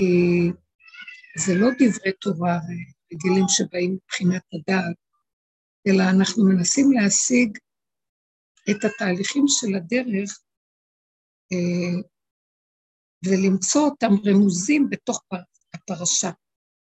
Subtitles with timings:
[0.00, 0.46] אה,
[1.44, 2.58] זה לא דברי תורה
[3.12, 4.96] רגילים שבאים מבחינת הדעת,
[5.88, 7.58] אלא אנחנו מנסים להשיג
[8.70, 10.40] את התהליכים של הדרך
[11.52, 11.96] אה,
[13.24, 15.24] ולמצוא אותם רמוזים בתוך
[15.74, 16.30] הפרשה,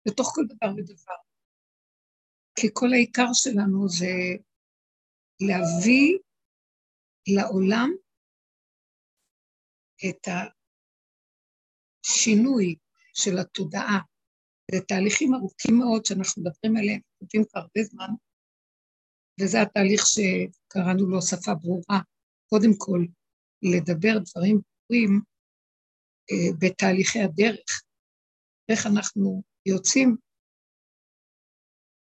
[0.07, 1.19] בתוך כל דבר ודבר.
[2.59, 4.13] כי כל העיקר שלנו זה
[5.41, 6.17] להביא
[7.27, 7.89] לעולם
[10.09, 10.27] את
[12.05, 12.75] השינוי
[13.18, 14.00] של התודעה.
[14.71, 18.09] זה תהליכים ארוכים מאוד שאנחנו מדברים עליהם, כותבים כבר הרבה זמן,
[19.41, 21.99] וזה התהליך שקראנו לו שפה ברורה.
[22.49, 23.05] קודם כל,
[23.62, 25.22] לדבר דברים ברורים
[26.31, 27.84] אה, בתהליכי הדרך,
[28.72, 30.17] איך אנחנו יוצאים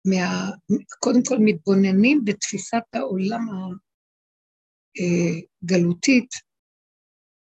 [0.07, 0.51] מה...
[0.99, 3.43] קודם כל מתבוננים בתפיסת העולם
[5.63, 6.31] הגלותית,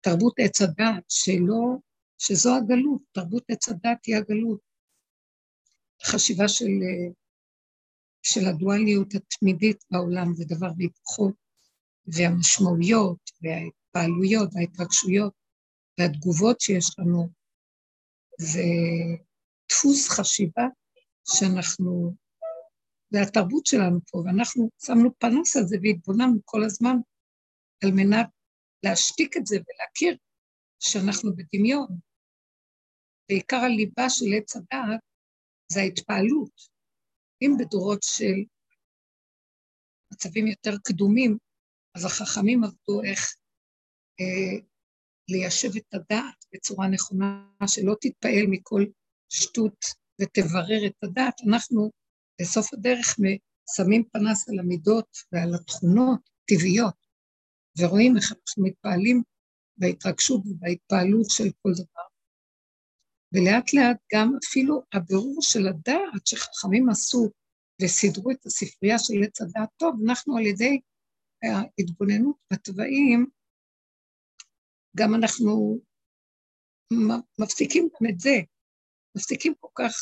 [0.01, 1.77] תרבות עץ הדת, שלא,
[2.19, 4.59] שזו הגלות, תרבות עץ הדת היא הגלות.
[6.03, 6.71] חשיבה של,
[8.23, 11.31] של הדואליות התמידית בעולם זה דבר והיפוכו,
[12.05, 15.33] והמשמעויות, וההתפעלויות, וההתרגשויות,
[15.99, 17.29] והתגובות שיש לנו,
[18.39, 18.63] זה
[19.69, 20.65] דפוס חשיבה
[21.27, 22.15] שאנחנו
[23.09, 26.95] זה התרבות שלנו פה, ואנחנו שמנו פנס על זה והתבוננו כל הזמן
[27.83, 28.27] על מנת
[28.83, 30.17] להשתיק את זה ולהכיר
[30.79, 32.08] שאנחנו בדמיון.
[33.29, 34.99] בעיקר הליבה של עץ הדעת
[35.71, 36.51] זה ההתפעלות.
[37.41, 38.35] אם בדורות של
[40.13, 41.37] מצבים יותר קדומים,
[41.95, 43.35] אז החכמים עבדו איך
[44.19, 44.65] אה,
[45.29, 48.85] ליישב את הדעת בצורה נכונה, שלא תתפעל מכל
[49.29, 49.85] שטות
[50.21, 51.41] ותברר את הדעת.
[51.47, 51.91] אנחנו
[52.41, 53.15] בסוף הדרך
[53.75, 56.95] שמים פנס על המידות ועל התכונות טבעיות,
[57.79, 59.23] ורואים איך אנחנו מתפעלים
[59.77, 62.08] בהתרגשות ובהתפעלות של כל דבר.
[63.33, 67.29] ולאט לאט גם אפילו הבירור של הדעת שחכמים עשו
[67.81, 70.79] וסידרו את הספרייה של עץ הדעת טוב, אנחנו על ידי
[71.43, 73.25] ההתבוננות בתוואים,
[74.97, 75.79] גם אנחנו
[77.39, 78.35] מפסיקים גם את זה,
[79.17, 79.93] מפסיקים כל כך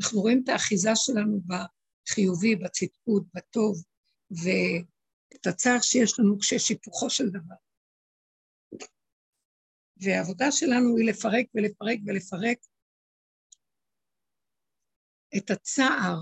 [0.00, 3.82] אנחנו רואים את האחיזה שלנו בחיובי, בצדקות, בטוב,
[4.30, 7.54] ואת הצער שיש לנו כשיש היפוכו של דבר.
[10.04, 12.58] והעבודה שלנו היא לפרק ולפרק ולפרק
[15.36, 16.16] את הצער,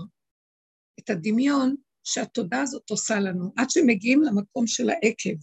[0.99, 5.39] את הדמיון שהתודה הזאת עושה לנו, עד שמגיעים למקום של העקב,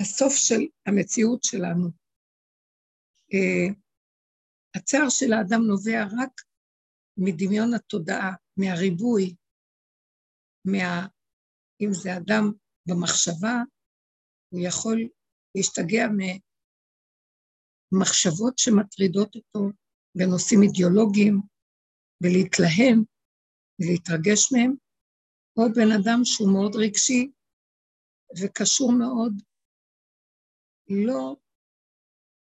[0.00, 1.88] הסוף של המציאות שלנו.
[3.34, 3.74] אה,
[4.76, 6.32] הצער של האדם נובע רק
[7.16, 9.34] מדמיון התודעה, מהריבוי,
[10.64, 11.06] מה...
[11.82, 12.52] אם זה אדם
[12.86, 13.56] במחשבה,
[14.52, 15.08] הוא יכול
[15.54, 16.06] להשתגע
[17.92, 19.70] ממחשבות שמטרידות אותו
[20.14, 21.40] בנושאים אידיאולוגיים,
[22.22, 23.04] ולהתלהם
[23.80, 24.74] ולהתרגש מהם,
[25.56, 27.30] או בן אדם שהוא מאוד רגשי
[28.40, 29.32] וקשור מאוד
[30.88, 31.36] לא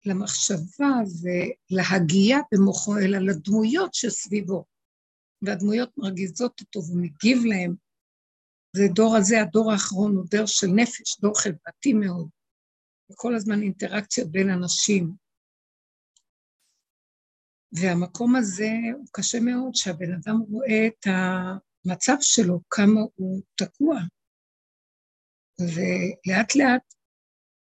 [0.07, 0.93] למחשבה
[1.23, 4.65] ולהגייה במוחו, אלא לדמויות שסביבו.
[5.43, 7.75] והדמויות מרגיזות אותו ומגיב להם.
[8.77, 12.29] זה דור הזה, הדור האחרון הוא דור של נפש, דור חברתי מאוד.
[13.13, 15.15] וכל הזמן אינטראקציות בין אנשים.
[17.73, 23.97] והמקום הזה הוא קשה מאוד, שהבן אדם רואה את המצב שלו, כמה הוא תקוע.
[25.61, 26.95] ולאט לאט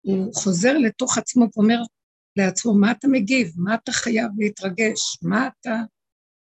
[0.00, 1.78] הוא חוזר לתוך עצמו ואומר,
[2.36, 3.46] לעצמו, מה אתה מגיב?
[3.56, 5.00] מה אתה חייב להתרגש?
[5.22, 5.70] מה אתה...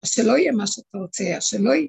[0.06, 1.88] שלא יהיה מה שאתה רוצה, שלא יהיה...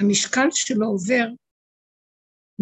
[0.00, 1.26] המשקל שלו עובר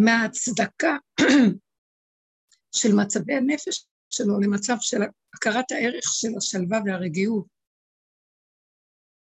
[0.04, 0.96] מההצדקה
[2.78, 4.96] של מצבי הנפש שלו למצב של
[5.34, 7.46] הכרת הערך של השלווה והרגיעות,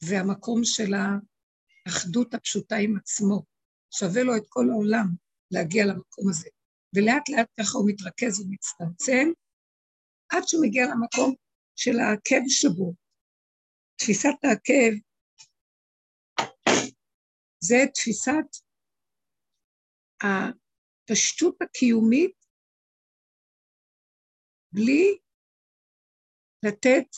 [0.08, 3.44] והמקום של האחדות הפשוטה עם עצמו.
[3.98, 5.06] שווה לו את כל העולם
[5.50, 6.48] להגיע למקום הזה.
[6.96, 9.26] ולאט לאט ככה הוא מתרכז ומצטמצם,
[10.32, 11.34] עד שהוא מגיע למקום
[11.76, 12.94] של העקב שבו.
[13.96, 14.92] תפיסת העקב
[17.60, 18.48] זה תפיסת
[21.04, 22.36] הפשטות הקיומית
[24.72, 25.18] בלי
[26.66, 27.08] לתת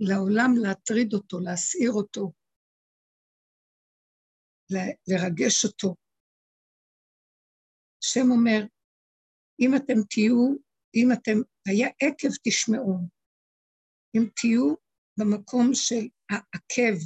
[0.00, 2.32] לעולם להטריד אותו, להסעיר אותו,
[5.08, 5.94] לרגש אותו.
[8.02, 8.60] השם אומר,
[9.60, 10.56] אם אתם תהיו,
[10.94, 11.38] אם אתם,
[11.68, 12.98] היה עקב תשמעו,
[14.16, 14.74] אם תהיו
[15.18, 16.98] במקום של העקב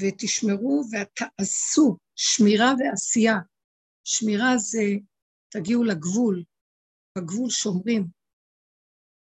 [0.00, 3.51] ותשמרו ותעשו, שמירה ועשייה.
[4.04, 4.82] שמירה זה,
[5.52, 6.44] תגיעו לגבול,
[7.18, 8.06] בגבול שומרים,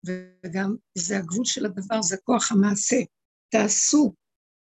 [0.05, 2.95] וגם זה הגבול של הדבר, זה כוח המעשה.
[3.51, 4.13] תעשו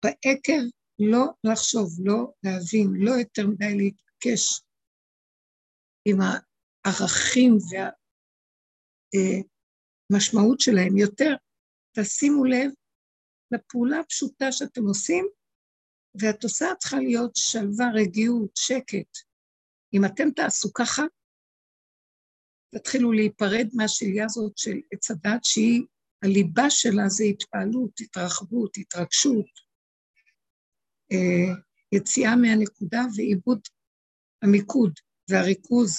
[0.03, 0.61] בעקר
[0.99, 4.61] לא לחשוב, לא להבין, לא יותר מדי להתעקש
[6.05, 7.57] עם הערכים
[10.09, 10.97] והמשמעות אה, שלהם.
[10.97, 11.35] יותר
[11.97, 12.71] תשימו לב
[13.51, 15.27] לפעולה הפשוטה שאתם עושים,
[16.21, 19.30] והתוצאה צריכה להיות שלווה, רגיעות, שקט.
[19.93, 21.01] אם אתם תעשו ככה,
[22.75, 25.81] תתחילו להיפרד מהשליה הזאת של עץ הדת, שהיא,
[26.23, 29.49] הליבה שלה זה התפעלות, התרחבות, התרגשות,
[31.11, 31.55] אה,
[31.91, 33.61] יציאה מהנקודה ועיבוד
[34.43, 34.93] המיקוד
[35.29, 35.97] והריכוז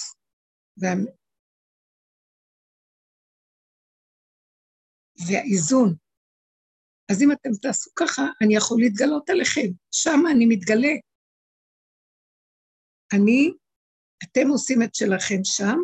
[0.77, 0.89] וה...
[5.27, 5.95] והאיזון.
[7.11, 9.69] אז אם אתם תעשו ככה, אני יכול להתגלות עליכם.
[9.91, 10.93] שם אני מתגלה.
[13.13, 13.51] אני,
[14.23, 15.77] אתם עושים את שלכם שם,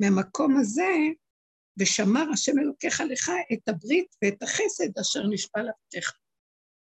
[0.00, 0.92] מהמקום הזה,
[1.80, 6.18] ושמר השם אלוקיך לך את הברית ואת החסד אשר נשבע לבתיך.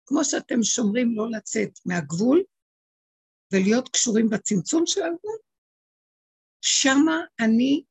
[0.05, 2.43] כמו שאתם שומרים לא לצאת מהגבול
[3.53, 5.37] ולהיות קשורים בצמצום של הגבול,
[6.61, 7.83] שמה אני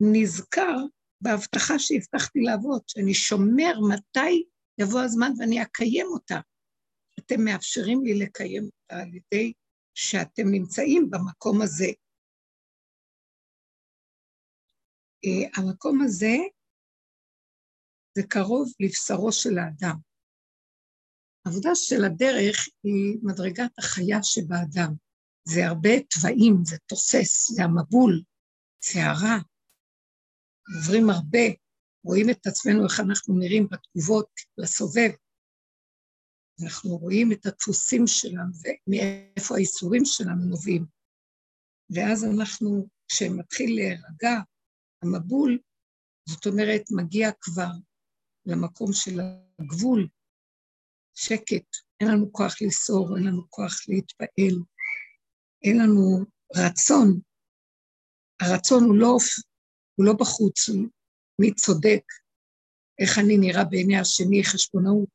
[0.00, 0.76] נזכר
[1.20, 4.44] בהבטחה שהבטחתי לעבוד, שאני שומר מתי
[4.78, 6.40] יבוא הזמן ואני אקיים אותה.
[7.20, 9.52] אתם מאפשרים לי לקיים אותה על ידי
[9.94, 11.90] שאתם נמצאים במקום הזה.
[15.26, 16.36] Uh, המקום הזה
[18.18, 19.96] זה קרוב לבשרו של האדם.
[21.46, 24.94] העבודה של הדרך היא מדרגת החיה שבאדם.
[25.48, 28.22] זה הרבה תוואים, זה תוסס, זה המבול,
[28.82, 29.38] סערה.
[30.76, 31.46] עוברים הרבה,
[32.04, 35.10] רואים את עצמנו, איך אנחנו נראים בתגובות לסובב.
[36.62, 38.52] אנחנו רואים את הדפוסים שלנו
[38.88, 40.86] ומאיפה האיסורים שלנו נובעים.
[41.90, 44.40] ואז אנחנו, כשמתחיל להירגע
[45.02, 45.58] המבול,
[46.28, 47.70] זאת אומרת, מגיע כבר
[48.46, 49.20] למקום של
[49.58, 50.08] הגבול,
[51.14, 51.66] שקט,
[52.00, 54.56] אין לנו כוח לסעור, אין לנו כוח להתפעל,
[55.64, 56.24] אין לנו
[56.56, 57.20] רצון.
[58.40, 59.16] הרצון הוא לא,
[59.94, 60.88] הוא לא בחוץ, הוא
[61.40, 62.02] מי צודק,
[62.98, 65.08] איך אני נראה בעיני השני, חשבונאות,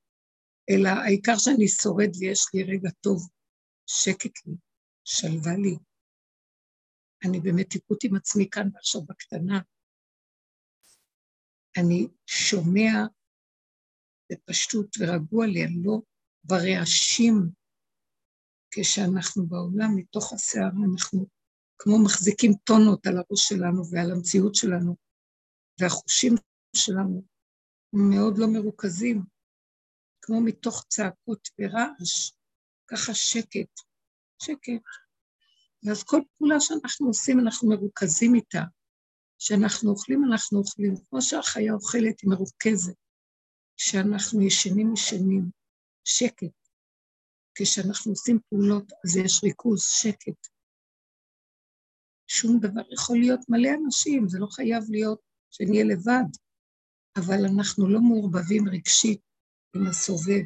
[0.69, 3.30] אלא העיקר שאני שורד ויש לי רגע טוב,
[3.86, 4.54] שקט לי,
[5.06, 5.75] שלווה לי.
[7.25, 9.60] אני במתיקות עם עצמי כאן ועכשיו בקטנה.
[11.77, 12.92] אני שומע
[14.31, 16.01] בפשטות ורגוע לי, אני לא
[16.44, 17.36] ברעשים
[18.72, 21.27] כשאנחנו בעולם, מתוך השיער אנחנו
[21.80, 24.95] כמו מחזיקים טונות על הראש שלנו ועל המציאות שלנו,
[25.81, 26.33] והחושים
[26.75, 27.24] שלנו
[27.94, 29.24] מאוד לא מרוכזים,
[30.29, 32.31] כמו מתוך צעקות ורעש,
[32.87, 33.73] ככה שקט,
[34.41, 34.83] שקט.
[35.83, 38.63] ואז כל פעולה שאנחנו עושים, אנחנו מרוכזים איתה.
[39.39, 40.93] כשאנחנו אוכלים, אנחנו אוכלים.
[41.09, 42.93] כמו שהחיה אוכלת, היא מרוכזת.
[43.77, 45.49] כשאנחנו ישנים, ישנים.
[46.03, 46.57] שקט.
[47.55, 50.47] כשאנחנו עושים פעולות, אז יש ריכוז, שקט.
[52.27, 56.29] שום דבר יכול להיות מלא אנשים, זה לא חייב להיות שנהיה לבד,
[57.17, 59.28] אבל אנחנו לא מעורבבים רגשית
[59.75, 60.44] עם הסובב.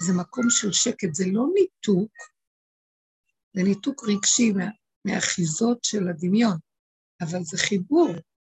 [0.00, 2.12] זה מקום של שקט, זה לא ניתוק,
[3.56, 4.68] זה ניתוק רגשי מה,
[5.04, 6.58] מהאחיזות של הדמיון,
[7.22, 8.08] אבל זה חיבור.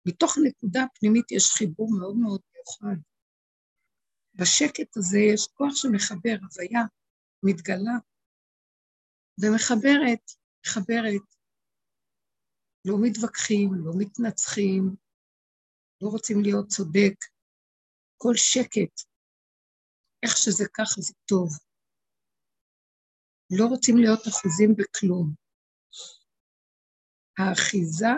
[0.09, 3.01] מתוך נקודה פנימית יש חיבור מאוד מאוד מיוחד.
[4.35, 6.83] בשקט הזה יש כוח שמחבר, הוויה
[7.43, 7.97] מתגלה
[9.41, 10.25] ומחברת,
[10.67, 11.27] מחברת.
[12.85, 14.97] לא מתווכחים, לא מתנצחים,
[16.03, 17.15] לא רוצים להיות צודק.
[18.17, 19.14] כל שקט,
[20.25, 21.49] איך שזה ככה זה טוב.
[23.51, 25.35] לא רוצים להיות אחוזים בכלום.
[27.39, 28.15] האחיזה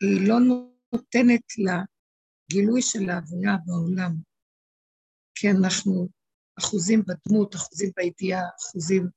[0.00, 0.36] היא לא
[0.92, 4.12] נותנת לגילוי של ההוויה בעולם,
[5.34, 6.08] כי אנחנו
[6.58, 9.08] אחוזים בדמות, אחוזים בידיעה, אחוזים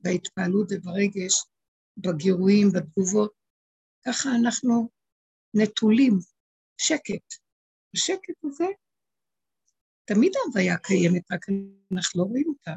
[0.00, 1.34] בהתפעלות וברגש,
[1.96, 3.32] בגירויים, בתגובות,
[4.06, 4.88] ככה אנחנו
[5.54, 6.12] נטולים,
[6.80, 7.26] שקט.
[7.94, 8.64] השקט הזה,
[10.08, 11.46] תמיד ההוויה קיימת, רק
[11.92, 12.74] אנחנו לא רואים אותה.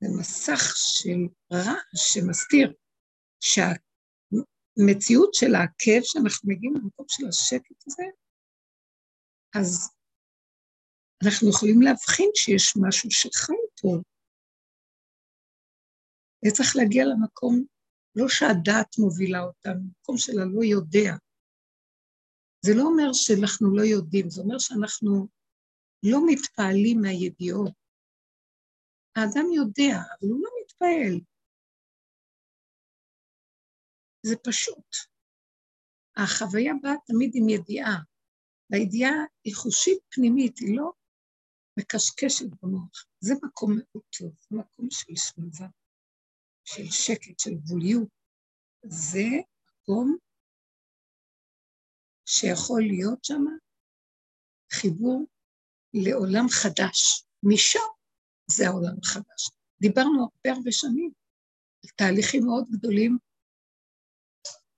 [0.00, 1.20] זה מסך של
[1.52, 2.72] רעש שמסתיר,
[3.40, 3.74] שהמציאות
[5.34, 8.02] של הכאב שאנחנו מגיעים למקום של השקט הזה,
[9.54, 9.90] אז
[11.24, 13.96] אנחנו יכולים להבחין שיש משהו שחי פה.
[16.46, 17.64] וצריך להגיע למקום,
[18.16, 21.12] לא שהדעת מובילה אותנו, מקום של הלא יודע.
[22.64, 25.37] זה לא אומר שאנחנו לא יודעים, זה אומר שאנחנו
[26.02, 27.72] לא מתפעלים מהידיעות.
[29.16, 31.20] האדם יודע, אבל הוא לא מתפעל.
[34.22, 34.96] זה פשוט.
[36.16, 37.96] החוויה באה תמיד עם ידיעה,
[38.70, 39.14] והידיעה
[39.44, 40.92] היא חושית פנימית, היא לא
[41.78, 43.06] מקשקשת במוח.
[43.20, 45.68] זה מקום מאוד טוב, זה מקום של שלווה,
[46.64, 48.08] של שקט, של גבוליות.
[48.84, 49.28] זה
[49.68, 50.16] מקום
[52.26, 53.44] שיכול להיות שם
[54.72, 55.26] חיבור
[55.94, 57.24] לעולם חדש.
[57.42, 57.88] משם
[58.50, 59.50] זה העולם החדש.
[59.80, 61.10] דיברנו הרבה הרבה שנים
[61.84, 63.18] על תהליכים מאוד גדולים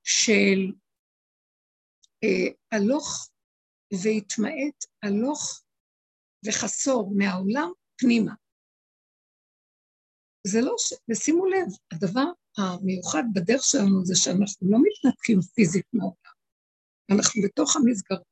[0.04, 0.72] של
[2.24, 3.30] אה, הלוך
[4.02, 5.62] והתמעט, הלוך
[6.46, 8.34] וחסור מהעולם פנימה.
[10.46, 10.94] זה לא ש...
[11.10, 12.26] ושימו לב, הדבר
[12.58, 16.34] המיוחד בדרך שלנו זה שאנחנו לא מתנתקים פיזית מהעולם.
[17.10, 18.22] אנחנו בתוך המסגרות,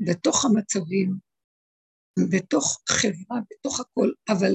[0.00, 1.27] בתוך המצבים,
[2.32, 4.52] בתוך חברה, בתוך הכל, אבל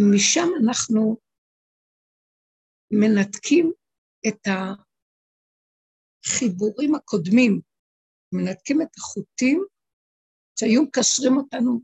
[0.00, 1.16] משם אנחנו
[2.90, 3.72] מנתקים
[4.28, 4.46] את
[6.26, 7.60] החיבורים הקודמים,
[8.32, 9.64] מנתקים את החוטים
[10.58, 11.80] שהיו מקשרים אותנו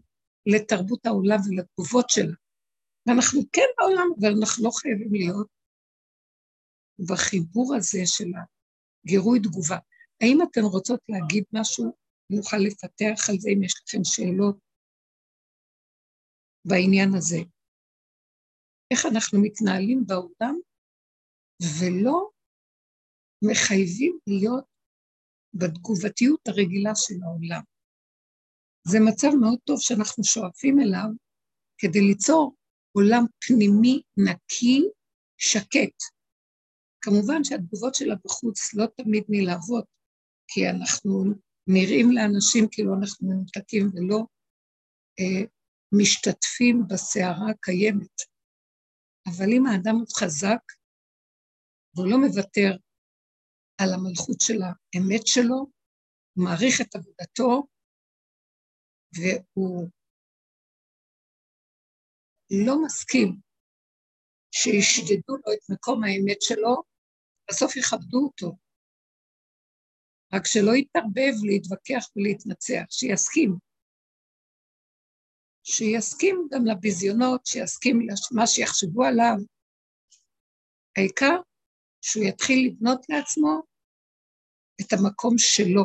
[0.46, 2.34] לתרבות העולם ולתגובות שלה.
[3.06, 5.48] ואנחנו כן בעולם, אבל אנחנו לא חייבים להיות
[7.10, 8.28] בחיבור הזה של
[9.04, 9.78] הגירוי תגובה.
[10.20, 12.07] האם אתן רוצות להגיד משהו?
[12.30, 14.58] נוכל לפתח על זה אם יש לכם שאלות
[16.64, 17.38] בעניין הזה.
[18.90, 20.54] איך אנחנו מתנהלים בעולם
[21.80, 22.30] ולא
[23.50, 24.64] מחייבים להיות
[25.54, 27.62] בתגובתיות הרגילה של העולם.
[28.88, 31.08] זה מצב מאוד טוב שאנחנו שואפים אליו
[31.78, 32.54] כדי ליצור
[32.92, 34.82] עולם פנימי נקי,
[35.36, 35.98] שקט.
[37.00, 39.84] כמובן שהתגובות שלה בחוץ לא תמיד נלהבות,
[40.48, 41.24] כי אנחנו
[41.68, 44.18] נראים לאנשים כאילו אנחנו מנותקים ולא
[45.20, 45.42] אה,
[45.92, 48.16] משתתפים בסערה הקיימת.
[49.26, 50.62] אבל אם האדם הוא חזק,
[51.94, 52.70] והוא לא מוותר
[53.80, 55.58] על המלכות של האמת שלו,
[56.34, 57.66] הוא מעריך את עבודתו,
[59.16, 59.88] והוא
[62.66, 63.40] לא מסכים
[64.50, 66.82] שישדדו לו את מקום האמת שלו,
[67.50, 68.67] בסוף יכבדו אותו.
[70.34, 73.56] רק שלא יתערבב להתווכח ולהתנצח, שיסכים.
[75.64, 79.36] שיסכים גם לביזיונות, שיסכים למה שיחשבו עליו.
[80.96, 81.36] העיקר
[82.00, 83.62] שהוא יתחיל לבנות לעצמו
[84.80, 85.84] את המקום שלו.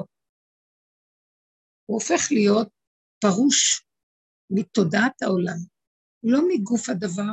[1.85, 2.69] הוא הופך להיות
[3.21, 3.85] פרוש
[4.49, 5.59] מתודעת העולם,
[6.23, 7.31] לא מגוף הדבר,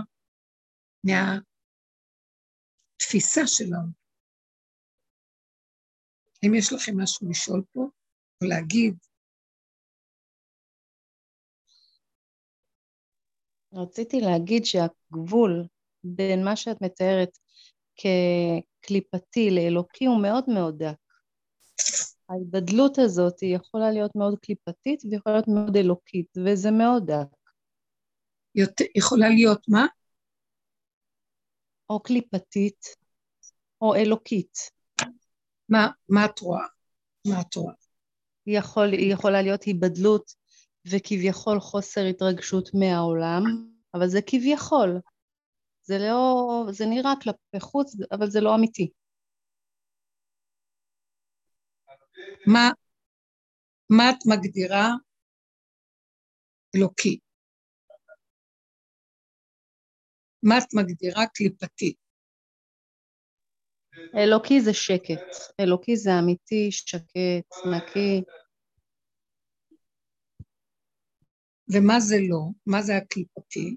[3.00, 3.99] מהתפיסה שלנו.
[6.46, 7.80] אם יש לכם משהו לשאול פה,
[8.42, 8.94] או להגיד?
[13.74, 15.66] רציתי להגיד שהגבול
[16.04, 17.38] בין מה שאת מתארת
[17.96, 20.96] כקליפתי לאלוקי הוא מאוד מאוד דק.
[22.28, 27.36] ההתבדלות הזאת היא יכולה להיות מאוד קליפתית ויכולה להיות מאוד אלוקית, וזה מאוד דק.
[28.54, 29.86] יותר, יכולה להיות מה?
[31.90, 32.86] או קליפתית
[33.80, 34.79] או אלוקית.
[35.70, 36.66] מה, מה את רואה?
[37.26, 37.74] מה את רואה?
[38.46, 40.32] יכול, יכולה להיות היבדלות
[40.90, 43.42] וכביכול חוסר התרגשות מהעולם,
[43.94, 45.00] אבל זה כביכול.
[45.82, 48.90] זה לא, זה נראה כלפי חוץ, אבל זה לא אמיתי.
[52.46, 52.70] מה,
[53.90, 54.88] מה את מגדירה
[56.76, 57.18] אלוקי?
[60.42, 61.94] מה את מגדירה קליפתי?
[64.16, 65.22] אלוקי זה שקט,
[65.60, 68.22] אלוקי זה אמיתי, שקט, נקי.
[71.72, 72.40] ומה זה לא?
[72.66, 73.76] מה זה הקליפתי?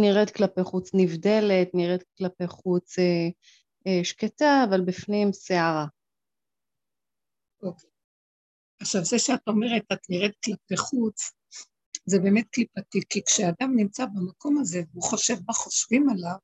[0.00, 3.28] נראית כלפי חוץ נבדלת, נראית כלפי חוץ אה,
[3.86, 5.86] אה, שקטה, אבל בפנים שערה.
[7.62, 7.90] אוקיי.
[8.80, 11.32] עכשיו, זה שאת אומרת, את נראית כלפי חוץ,
[12.06, 16.36] זה באמת קליפתי, כי כשאדם נמצא במקום הזה והוא חושב מה חושבים עליו,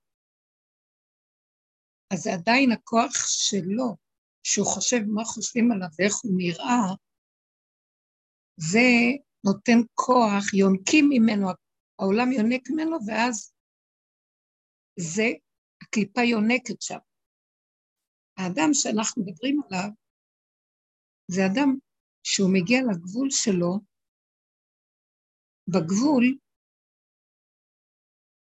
[2.12, 3.12] אז זה עדיין הכוח
[3.48, 3.96] שלו,
[4.42, 6.94] שהוא חושב מה חושבים עליו ואיך הוא נראה,
[8.56, 8.88] זה
[9.44, 11.46] נותן כוח, יונקים ממנו,
[11.98, 13.52] העולם יונק ממנו, ואז
[14.96, 15.28] זה,
[15.82, 16.98] הקליפה יונקת שם.
[18.38, 19.90] האדם שאנחנו מדברים עליו,
[21.30, 21.70] זה אדם
[22.22, 23.80] שהוא מגיע לגבול שלו,
[25.68, 26.38] בגבול,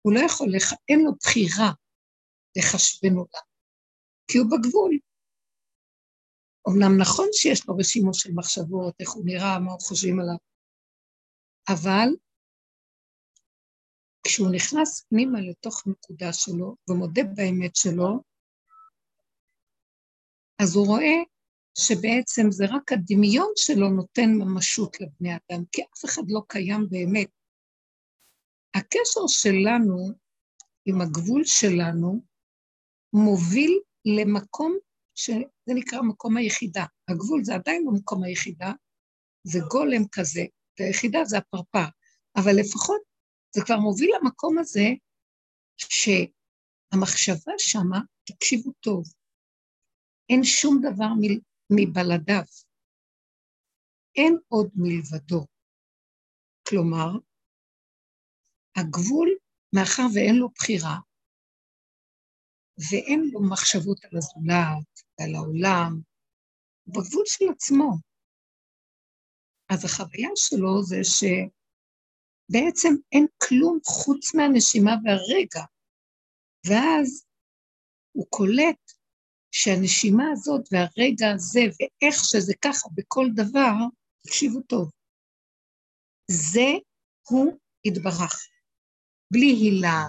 [0.02, 0.48] הוא לא יכול,
[0.90, 1.72] אין לו בחירה
[2.58, 3.40] לחשבנותה,
[4.28, 5.00] כי הוא בגבול.
[6.70, 10.38] אמנם נכון שיש לו רשימות של מחשבות, איך הוא נראה, מה חושבים עליו,
[11.70, 12.10] אבל
[14.24, 18.24] כשהוא נכנס פנימה לתוך נקודה שלו ומודה באמת שלו,
[20.62, 21.18] אז הוא רואה
[21.78, 27.30] שבעצם זה רק הדמיון שלו נותן ממשות לבני אדם, כי אף אחד לא קיים באמת.
[28.76, 30.10] הקשר שלנו
[30.86, 32.22] עם הגבול שלנו
[33.14, 34.78] מוביל למקום
[35.16, 36.86] שזה נקרא מקום היחידה.
[37.10, 38.72] הגבול זה עדיין לא מקום היחידה,
[39.44, 40.42] זה גולם כזה,
[40.80, 41.88] והיחידה זה הפרפר,
[42.36, 43.02] אבל לפחות
[43.56, 44.86] זה כבר מוביל למקום הזה
[45.78, 49.04] שהמחשבה שמה, תקשיבו טוב,
[50.30, 51.10] אין שום דבר
[51.72, 52.44] מבלדיו,
[54.16, 55.46] אין עוד מלבדו.
[56.68, 57.10] כלומר,
[58.78, 59.30] הגבול,
[59.76, 60.98] מאחר ואין לו בחירה,
[62.92, 66.02] ואין לו מחשבות על הזולת, על העולם,
[66.88, 67.92] בגבול של עצמו.
[69.70, 75.64] אז החוויה שלו זה שבעצם אין כלום חוץ מהנשימה והרגע,
[76.70, 77.26] ואז
[78.12, 78.92] הוא קולט
[79.52, 83.74] שהנשימה הזאת והרגע הזה ואיך שזה ככה בכל דבר,
[84.24, 84.92] תקשיבו טוב,
[86.32, 86.70] זה
[87.30, 88.50] הוא יתברך.
[89.32, 90.04] בלי הילה,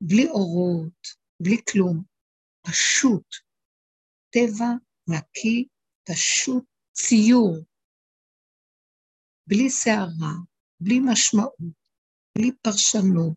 [0.00, 2.02] בלי אורות, בלי כלום,
[2.66, 3.34] פשוט.
[4.30, 4.70] טבע
[5.08, 5.68] נקי,
[6.04, 7.56] פשוט ציור.
[9.46, 10.34] בלי סערה,
[10.80, 11.74] בלי משמעות,
[12.38, 13.34] בלי פרשנות.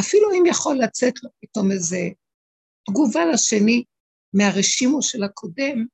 [0.00, 1.98] אפילו אם יכול לצאת לו פתאום איזה
[2.86, 3.84] תגובה לשני
[4.32, 5.86] מהרשימו של הקודם,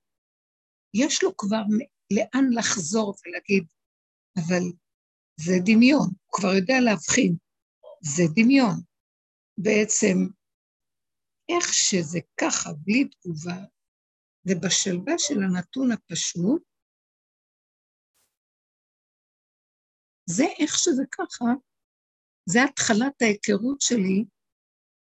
[0.95, 1.62] יש לו כבר
[2.11, 3.64] לאן לחזור ולהגיד,
[4.37, 4.64] אבל
[5.40, 7.37] זה דמיון, הוא כבר יודע להבחין,
[8.00, 8.76] זה דמיון.
[9.59, 10.17] בעצם,
[11.49, 13.65] איך שזה ככה, בלי תגובה,
[14.49, 16.63] ובשלווה של הנתון הפשוט,
[20.29, 21.45] זה איך שזה ככה,
[22.49, 24.25] זה התחלת ההיכרות שלי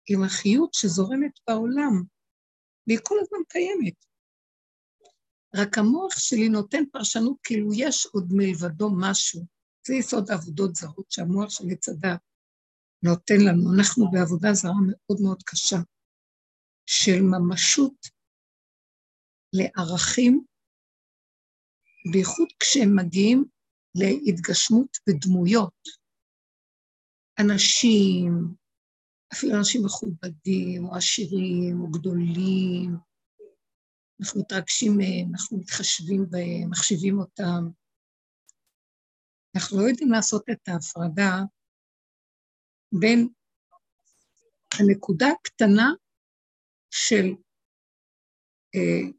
[0.10, 2.04] עם החיות שזורמת בעולם,
[2.88, 4.06] והיא כל הזמן קיימת.
[5.56, 9.42] רק המוח שלי נותן פרשנות כאילו יש עוד מלבדו משהו.
[9.88, 12.27] זה יסוד עבודות זרות שהמוח שלי צדק
[13.04, 13.74] נותן לנו.
[13.78, 15.78] אנחנו בעבודה זרה מאוד מאוד קשה,
[16.86, 17.96] של ממשות
[19.54, 20.44] לערכים,
[22.12, 23.46] בייחוד כשהם מגיעים
[23.96, 25.82] להתגשמות בדמויות.
[27.40, 28.56] אנשים,
[29.34, 32.98] אפילו אנשים מכובדים, או עשירים, או גדולים,
[34.22, 37.70] אנחנו מתרגשים מהם, אנחנו מתחשבים בהם, מחשיבים אותם.
[39.56, 41.34] אנחנו לא יודעים לעשות את ההפרדה
[42.92, 43.30] בין
[44.80, 45.90] הנקודה הקטנה
[46.92, 47.26] של
[48.76, 49.12] אה,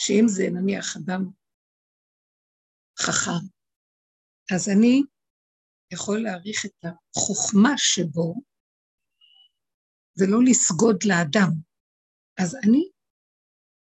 [0.00, 1.30] שאם זה נניח אדם
[3.00, 3.46] חכם,
[4.54, 5.02] אז אני
[5.92, 8.34] יכול להעריך את החוכמה שבו
[10.18, 11.50] ולא לסגוד לאדם.
[12.42, 12.90] אז אני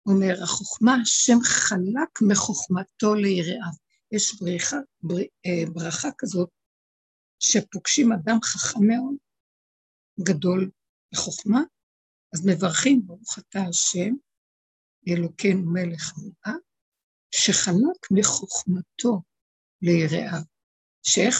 [0.07, 3.88] אומר, החוכמה, השם חלק מחוכמתו ליראיו.
[4.12, 6.49] יש בריחה, בר, אה, ברכה כזאת,
[7.38, 9.14] שפוגשים אדם חכם מאוד,
[10.21, 10.71] גדול
[11.12, 11.61] בחוכמה,
[12.35, 14.14] אז מברכים, ברוך אתה השם,
[15.09, 16.59] אלוקינו מלך המאה,
[17.31, 19.23] שחלק מחוכמתו
[19.83, 20.42] ליראיו.
[21.03, 21.37] שאיך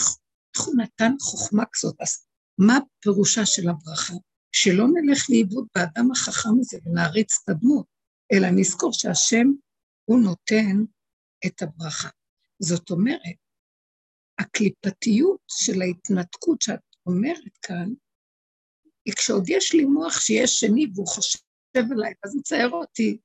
[0.57, 1.95] הוא נתן חוכמה כזאת.
[2.01, 2.27] אז
[2.57, 4.13] מה פירושה של הברכה?
[4.51, 7.85] שלא נלך לאיבוד באדם החכם הזה ונעריץ את הדמות,
[8.33, 9.47] אלא נזכור שהשם
[10.05, 10.83] הוא נותן
[11.45, 12.09] את הברכה.
[12.59, 13.37] זאת אומרת,
[14.39, 17.89] הקליפתיות של ההתנתקות שאת אומרת כאן,
[19.05, 21.39] היא כשעוד יש לי מוח שיש שני והוא חושב
[21.73, 23.17] עליי, אז מצייר אותי,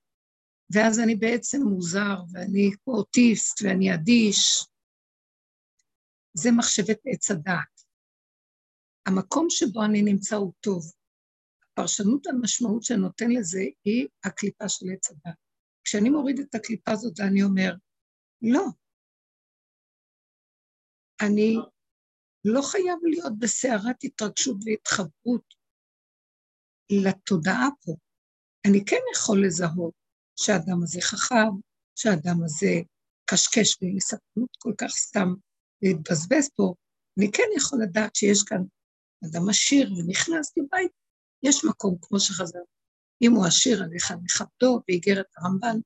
[0.74, 4.66] ואז אני בעצם מוזר, ואני אוטיסט, ואני אדיש.
[6.34, 7.74] זה מחשבת עץ הדעת.
[9.06, 10.92] המקום שבו אני נמצא הוא טוב.
[11.64, 15.36] הפרשנות המשמעות שנותן לזה היא הקליפה של עץ הדעת.
[15.84, 17.74] כשאני מוריד את הקליפה הזאת ואני אומר,
[18.42, 18.64] לא,
[21.20, 21.56] אני
[22.44, 25.54] לא חייב להיות בסערת התרגשות והתחברות
[26.90, 27.92] לתודעה פה.
[28.66, 29.94] אני כן יכול לזהות
[30.36, 31.50] שהאדם הזה חכם,
[31.94, 32.80] שהאדם הזה
[33.30, 35.28] קשקש בספרות כל כך סתם
[35.82, 36.74] להתבזבז פה,
[37.18, 38.62] אני כן יכול לדעת שיש כאן
[39.24, 40.92] אדם עשיר ונכנס לבית,
[41.42, 42.58] יש מקום, כמו שחזר.
[43.22, 45.76] אם הוא עשיר עליך נכבדו באיגרת הרמב"ן,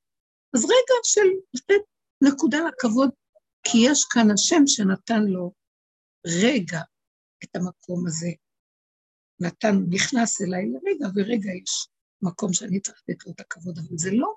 [0.55, 1.85] אז רגע של לתת
[2.23, 3.11] נקודה לכבוד,
[3.63, 5.53] כי יש כאן השם שנתן לו
[6.27, 6.81] רגע
[7.45, 8.31] את המקום הזה.
[9.41, 11.89] נתן, נכנס אליי לרגע, ורגע יש
[12.23, 14.35] מקום שאני צריך לתת לו את הכבוד, אבל זה לא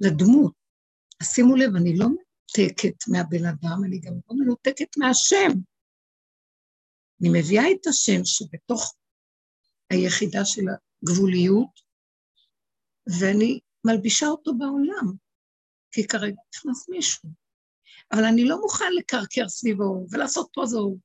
[0.00, 0.52] לדמות.
[1.20, 5.50] אז שימו לב, אני לא מנותקת מהבן אדם, אני גם לא מנותקת מהשם.
[7.20, 8.94] אני מביאה את השם שבתוך
[9.90, 11.80] היחידה של הגבוליות,
[13.20, 15.12] ואני מלבישה אותו בעולם,
[15.90, 17.28] כי כרגע נכנס מישהו.
[18.12, 20.96] אבל אני לא מוכן לקרקר סביבו ולעשות פוזו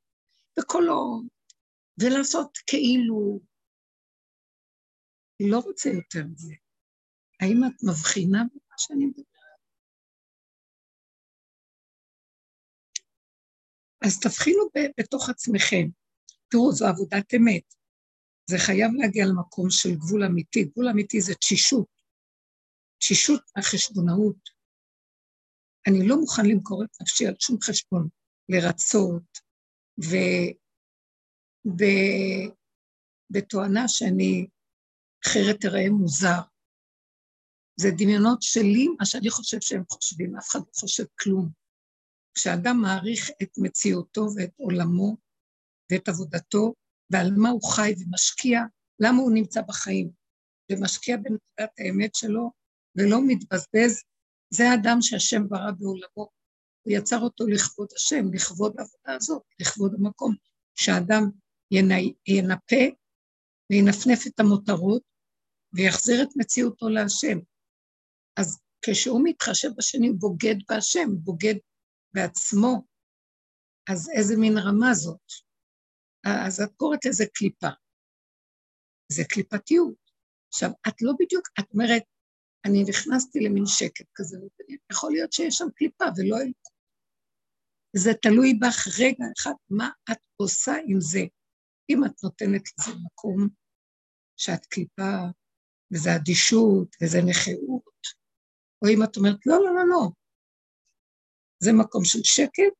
[0.60, 1.22] וקולו
[2.02, 3.40] ולעשות כאילו.
[5.40, 6.54] לא רוצה יותר מזה.
[7.42, 9.28] האם את מבחינה במה שאני מדברת?
[14.06, 14.64] אז תבחינו
[15.00, 15.88] בתוך עצמכם.
[16.48, 17.74] תראו, זו עבודת אמת.
[18.50, 20.64] זה חייב להגיע למקום של גבול אמיתי.
[20.64, 21.88] גבול אמיתי זה תשישות.
[22.98, 24.53] תשישות מהחשבונאות.
[25.88, 28.08] אני לא מוכן למכור את נפשי על שום חשבון,
[28.50, 29.40] לרצות,
[33.32, 34.48] ובתואנה שאני
[35.26, 36.40] אחרת תראה מוזר.
[37.80, 41.50] זה דמיונות שלי, מה שאני חושב שהם חושבים, אף אחד לא חושב כלום.
[42.36, 45.18] כשאדם מעריך את מציאותו ואת עולמו
[45.92, 46.74] ואת עבודתו,
[47.10, 48.60] ועל מה הוא חי ומשקיע,
[49.00, 50.12] למה הוא נמצא בחיים,
[50.72, 52.52] ומשקיע בנקודת האמת שלו,
[52.96, 54.04] ולא מתבזבז,
[54.56, 56.30] זה האדם שהשם ברא בעולמו.
[56.82, 60.36] הוא יצר אותו לכבוד השם, לכבוד העבודה הזאת, לכבוד המקום,
[60.76, 61.24] שהאדם
[62.28, 62.84] ינפה
[63.72, 65.02] וינפנף את המותרות
[65.74, 67.38] ויחזיר את מציאותו להשם.
[68.38, 71.56] אז כשהוא מתחשב בשני, הוא בוגד בהשם, בוגד
[72.14, 72.86] בעצמו.
[73.90, 75.28] אז איזה מין רמה זאת?
[76.48, 77.70] אז את קוראת לזה קליפה.
[79.12, 80.04] זה קליפתיות.
[80.48, 82.04] עכשיו, את לא בדיוק, את אומרת,
[82.66, 84.38] אני נכנסתי למין שקט כזה,
[84.92, 86.74] יכול להיות שיש שם קליפה ולא אלוקות.
[87.96, 91.20] זה תלוי בך רגע אחד, מה את עושה עם זה.
[91.90, 93.50] אם את נותנת לזה מקום
[94.38, 95.14] שאת קליפה,
[95.94, 98.02] וזה אדישות, וזה נכאות,
[98.82, 100.10] או אם את אומרת, לא, לא, לא, לא,
[101.64, 102.74] זה מקום של שקט,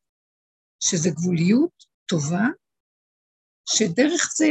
[0.80, 2.46] שזה גבוליות טובה,
[3.66, 4.48] שדרך זה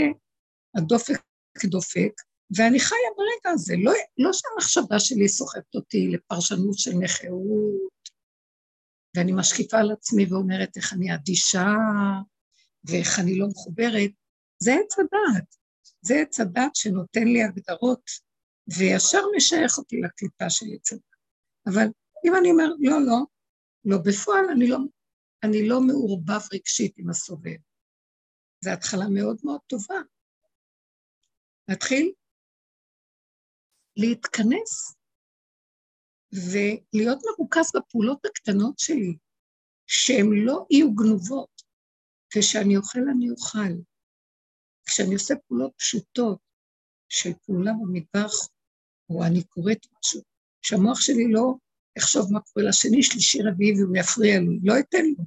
[0.76, 1.20] הדופק
[1.64, 2.14] דופק,
[2.56, 7.92] ואני חיה ברגע הזה, לא, לא שהמחשבה שלי סוחבת אותי לפרשנות של נכאות,
[9.16, 11.66] ואני משקיפה על עצמי ואומרת איך אני אדישה,
[12.84, 14.10] ואיך אני לא מחוברת,
[14.58, 15.56] זה עץ הדעת.
[16.02, 18.10] זה עץ הדעת שנותן לי הגדרות,
[18.78, 21.04] וישר משייך אותי לקליפה של עץ הדעת.
[21.66, 21.86] אבל
[22.24, 23.18] אם אני אומר, לא, לא,
[23.84, 24.78] לא, בפועל אני לא,
[25.42, 27.56] אני לא מעורבב רגשית עם הסובב.
[28.64, 30.00] זו התחלה מאוד מאוד טובה.
[31.68, 32.12] נתחיל
[33.96, 34.94] להתכנס
[36.32, 39.16] ולהיות מרוכז בפעולות הקטנות שלי,
[39.86, 41.62] שהן לא יהיו גנובות.
[42.30, 43.72] כשאני אוכל אני אוכל.
[44.84, 46.38] כשאני עושה פעולות פשוטות
[47.08, 48.32] של פעולה במטבח,
[49.10, 50.20] או אני קוראת משהו,
[50.62, 51.54] שהמוח שלי לא
[51.98, 55.24] יחשוב מה קורה לשני, שלישי, רביעי, והוא יפריע לי, לא אתן לו.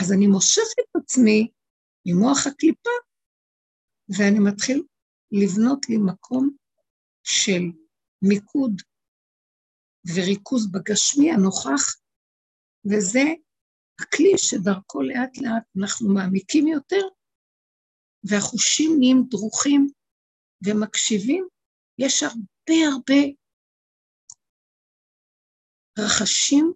[0.00, 1.48] אז אני מושך את עצמי
[2.06, 2.90] ממוח הקליפה,
[4.08, 4.82] ואני מתחיל
[5.32, 6.56] לבנות לי מקום
[7.28, 7.62] של
[8.22, 8.72] מיקוד
[10.14, 11.84] וריכוז בגשמי הנוכח,
[12.90, 13.24] וזה
[14.00, 17.04] הכלי שדרכו לאט לאט אנחנו מעמיקים יותר,
[18.30, 19.88] והחושים נהיים דרוכים
[20.66, 21.48] ומקשיבים.
[21.98, 23.20] יש הרבה הרבה
[25.98, 26.72] רחשים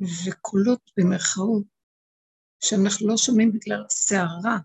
[0.00, 1.66] וקולות במרכאות
[2.64, 4.58] שאנחנו לא שומעים בגלל הסערה,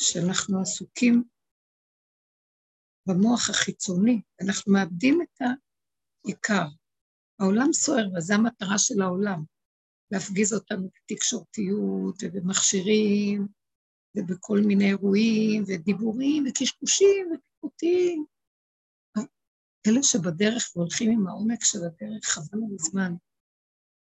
[0.00, 1.24] שאנחנו עסוקים
[3.08, 5.42] במוח החיצוני, אנחנו מאבדים את
[6.24, 6.66] העיקר.
[7.40, 9.44] העולם סוער, וזו המטרה של העולם,
[10.10, 13.48] להפגיז אותנו בתקשורתיות ובמכשירים
[14.16, 18.24] ובכל מיני אירועים ודיבורים וקשקושים ופיפוטים.
[19.86, 23.12] אלה שבדרך והולכים עם העומק של הדרך, חבל על הזמן.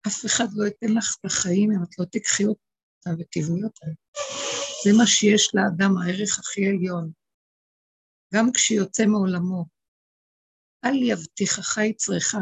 [0.07, 3.91] אף אחד לא ייתן לך את החיים אם את לא תיקחי אותם ותבני אותם.
[4.83, 7.11] זה מה שיש לאדם, הערך הכי עליון.
[8.33, 9.65] גם כשיוצא מעולמו.
[10.85, 12.35] אל יבטיחך יצרך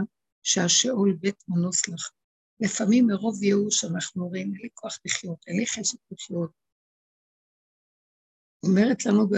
[0.44, 2.12] שהשאול בית מנוס לך.
[2.60, 6.52] לפעמים מרוב ייאוש אנחנו אומרים, אין לי כוח לחיות, אין לי חשק לחיות.
[8.66, 9.30] אומרת לנו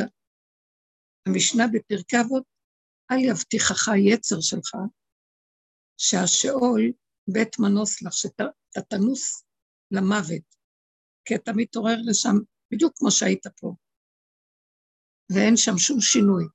[1.27, 2.43] המשנה בפרקי אבות,
[3.11, 4.75] אל יבטיחך יצר שלך,
[5.97, 6.81] שהשאול
[7.27, 9.43] בית מנוס לך, שאתה תנוס
[9.91, 10.55] למוות,
[11.25, 12.35] כי אתה מתעורר לשם
[12.71, 13.75] בדיוק כמו שהיית פה.
[15.29, 16.45] ואין שם שום שינוי.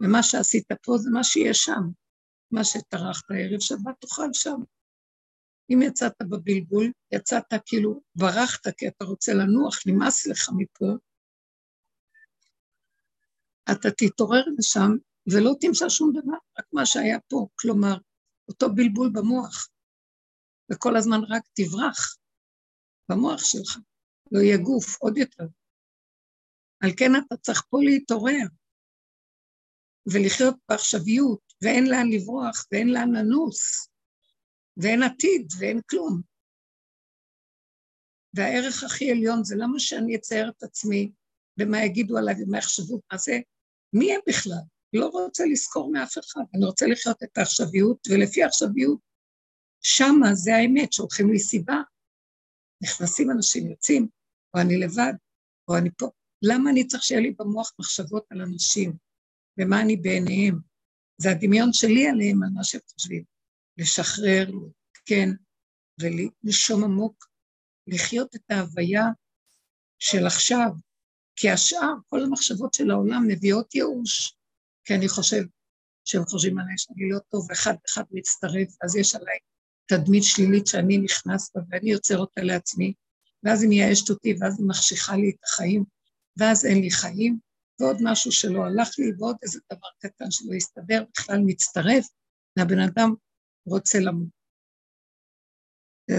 [0.00, 1.82] ומה שעשית פה זה מה שיהיה שם.
[2.50, 4.60] מה שטרחת ערב שבת תאכל שם.
[5.70, 10.86] אם יצאת בבלבול, יצאת כאילו, ברחת כי אתה רוצה לנוח, נמאס לך מפה,
[13.72, 14.90] אתה תתעורר לשם
[15.32, 17.46] ולא תמצא שום דבר, רק מה שהיה פה.
[17.54, 17.96] כלומר,
[18.48, 19.68] אותו בלבול במוח,
[20.72, 22.16] וכל הזמן רק תברח
[23.08, 23.78] במוח שלך,
[24.32, 25.44] לא יהיה גוף עוד יותר.
[26.82, 28.46] על כן אתה צריך פה להתעורר
[30.06, 33.88] ולחיות בעכשוויות, ואין לאן לברוח ואין לאן לנוס,
[34.76, 36.22] ואין עתיד ואין כלום.
[38.34, 41.12] והערך הכי עליון זה למה שאני אצייר את עצמי
[41.60, 43.38] ומה יגידו עליי ומה יחשבו, מה זה,
[43.92, 44.62] מי הם בכלל?
[44.92, 49.00] לא רוצה לזכור מאף אחד, אני רוצה לחיות את העכשוויות, ולפי העכשוויות,
[49.80, 51.76] שמה זה האמת, שהולכים לי סיבה.
[52.82, 54.08] נכנסים אנשים, יוצאים,
[54.54, 55.12] או אני לבד,
[55.68, 56.10] או אני פה.
[56.42, 58.96] למה אני צריך שיהיה לי במוח מחשבות על אנשים,
[59.58, 60.58] ומה אני בעיניהם?
[61.18, 63.24] זה הדמיון שלי עליהם, על מה שהם חושבים.
[63.78, 64.50] לשחרר,
[65.04, 65.28] כן,
[66.00, 67.26] ולנשום עמוק,
[67.86, 69.04] לחיות את ההוויה
[69.98, 70.70] של עכשיו,
[71.36, 74.36] כי השאר, כל המחשבות של העולם מביאות ייאוש,
[74.84, 75.42] כי אני חושב
[76.04, 79.38] שהם חושבים עליי שאני לא טוב, אחד אחד מצטרף, אז יש עליי
[79.86, 82.92] תדמית שלילית שאני נכנס בה ואני יוצר אותה לעצמי,
[83.42, 85.84] ואז היא מייאשת אותי, ואז היא מחשיכה לי את החיים,
[86.36, 87.38] ואז אין לי חיים,
[87.80, 92.06] ועוד משהו שלא הלך לי, ועוד איזה דבר קטן שלא הסתדר, בכלל מצטרף,
[92.56, 93.14] והבן אדם
[93.66, 94.28] רוצה למות.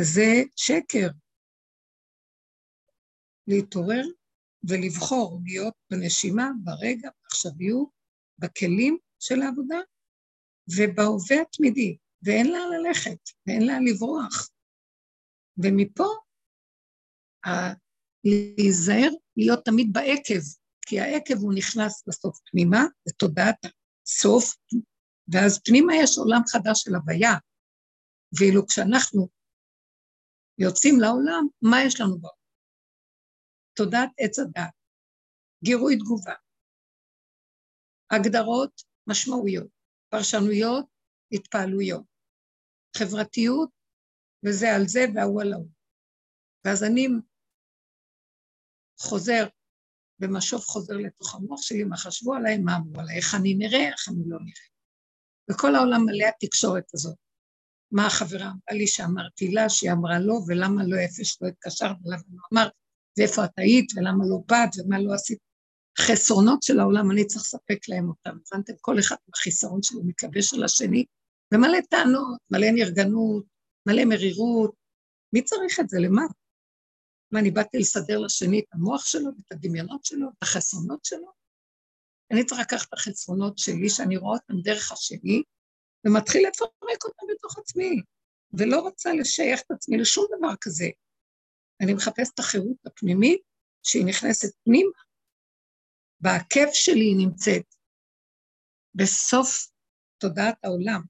[0.02, 1.08] זה שקר.
[3.48, 4.04] להתעורר
[4.70, 7.90] ולבחור להיות בנשימה, ברגע, בעכשוויות,
[8.40, 9.80] בכלים של העבודה
[10.78, 14.50] ובהווה התמידי, ואין לאן ללכת, ואין לאן לברוח.
[15.58, 16.08] ומפה
[18.24, 20.44] להיזהר להיות תמיד בעקב,
[20.82, 24.56] כי העקב הוא נכנס בסוף פנימה, לתודעת הסוף,
[25.34, 27.34] ואז פנימה יש עולם חדש של הוויה.
[28.40, 29.28] ואילו כשאנחנו
[30.58, 32.44] יוצאים לעולם, מה יש לנו בעולם?
[33.76, 34.74] תודעת עץ הדת,
[35.64, 36.34] גירוי תגובה,
[38.12, 39.68] הגדרות, משמעויות,
[40.10, 40.86] פרשנויות,
[41.32, 42.04] התפעלויות,
[42.98, 43.70] חברתיות,
[44.46, 45.70] וזה על זה וההוא על ההוא.
[46.66, 47.08] ואז אני
[49.00, 49.48] חוזר,
[50.20, 54.10] במשוב חוזר לתוך המוח שלי, מה חשבו עליי, מה אמרו עליי, איך אני נראה, איך
[54.10, 54.74] אני לא נראה.
[55.52, 57.16] וכל העולם מלא התקשורת הזאת.
[57.92, 62.22] מה החברה אמרה לי שאמרתי לה, שהיא אמרה לו, ולמה לא איפה שלא התקשרת, ולמה
[62.34, 62.72] לא אמרת,
[63.18, 65.38] ואיפה את היית, ולמה לא באת, ומה לא עשית.
[66.00, 68.38] חסרונות של העולם, אני צריך לספק להם אותם.
[68.52, 68.74] הבנתם?
[68.82, 71.06] כל אחד בחיסרון שלו מתלבש על השני,
[71.54, 73.46] ומלא טענות, מלא נרגנות,
[73.88, 74.74] מלא מרירות.
[75.34, 76.00] מי צריך את זה?
[76.00, 76.22] למה?
[77.34, 81.32] מה, אני באתי לסדר לשני את המוח שלו, את הדמיונות שלו, את החסרונות שלו?
[82.34, 85.44] אני צריך לקחת את החסרונות שלי, שאני רואה אותם דרך השני,
[86.06, 88.02] ומתחיל לפרק אותם בתוך עצמי,
[88.54, 90.86] ולא רוצה לשייך את עצמי לשום דבר כזה.
[91.82, 93.42] אני מחפש את החירות הפנימית,
[93.84, 95.00] שהיא נכנסת פנימה,
[96.20, 97.76] בעקב שלי היא נמצאת,
[98.96, 99.68] בסוף
[100.18, 101.02] תודעת העולם,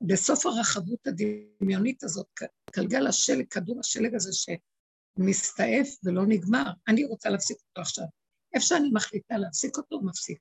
[0.00, 2.26] בסוף הרחבות הדמיונית הזאת,
[2.76, 4.32] גלגל השלג, כדור השלג הזה
[5.18, 8.04] שמסתעף ולא נגמר, אני רוצה להפסיק אותו עכשיו.
[8.54, 10.38] איפה שאני מחליטה להפסיק אותו, הוא מפסיק.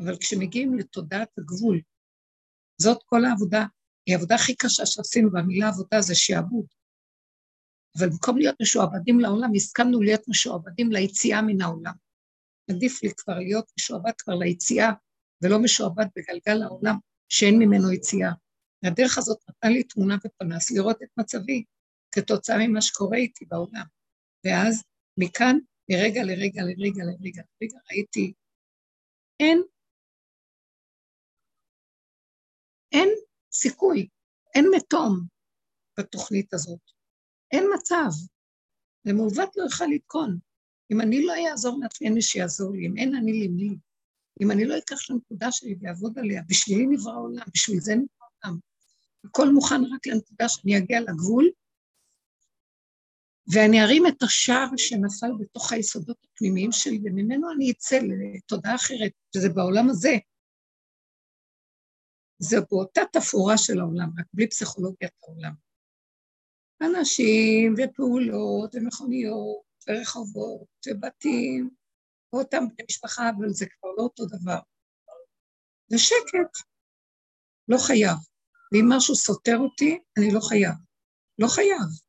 [0.00, 1.80] אבל כשמגיעים לתודעת הגבול,
[2.80, 3.64] זאת כל העבודה,
[4.06, 6.66] היא העבודה הכי קשה שעשינו, והמילה עבודה זה שעבוד.
[7.98, 11.94] אבל במקום להיות משועבדים לעולם, הסכמנו להיות משועבדים ליציאה מן העולם.
[12.70, 14.92] עדיף לי כבר להיות משועבד כבר ליציאה,
[15.42, 16.96] ולא משועבד בגלגל העולם
[17.28, 18.32] שאין ממנו יציאה.
[18.82, 21.64] והדרך הזאת נתנה לי תמונה ופנס לראות את מצבי
[22.16, 23.84] כתוצאה ממה שקורה איתי בעולם.
[24.44, 24.84] ואז
[25.16, 25.56] מכאן,
[25.90, 28.32] מרגע לרגע לרגע לרגע לרגע, ראיתי,
[29.40, 29.62] אין,
[32.92, 33.08] אין
[33.52, 34.08] סיכוי,
[34.54, 35.26] אין מתום
[35.98, 36.80] בתוכנית הזאת.
[37.52, 38.08] אין מצב.
[39.04, 40.38] למעוות לא יוכל לתקון.
[40.92, 42.86] אם אני לא אעזור לעצמי, אין מי שיעזור לי.
[42.86, 43.76] אם אין אני לי מי.
[44.42, 48.58] אם אני לא אקח לנקודה שלי ואעבוד עליה, בשבילי נברא העולם, בשביל זה נברא העולם.
[49.24, 51.50] הכל מוכן רק לנקודה שאני אגיע לגבול,
[53.52, 59.48] ואני ארים את השער שנפל בתוך היסודות הפנימיים שלי, וממנו אני אצא לתודעה אחרת, שזה
[59.48, 60.14] בעולם הזה.
[62.38, 65.52] זה באותה תפאורה של העולם, רק בלי פסיכולוגיית העולם.
[66.82, 71.70] אנשים ופעולות ומכוניות ורחובות ובתים,
[72.32, 74.58] ואותם בני משפחה, אבל זה כבר לא אותו דבר.
[75.88, 76.66] זה שקט,
[77.68, 78.16] לא חייב.
[78.72, 80.74] ואם משהו סותר אותי, אני לא חייב.
[81.38, 82.05] לא חייב.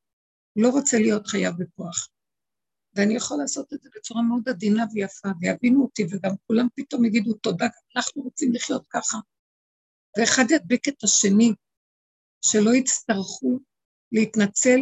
[0.58, 2.10] לא רוצה להיות חייב בכוח.
[2.96, 7.34] ואני יכול לעשות את זה בצורה מאוד עדינה ויפה, ויבינו אותי, וגם כולם פתאום יגידו
[7.34, 7.66] תודה,
[7.96, 9.18] אנחנו רוצים לחיות ככה.
[10.18, 11.52] ואחד ידביק את השני,
[12.42, 13.60] שלא יצטרכו
[14.12, 14.80] להתנצל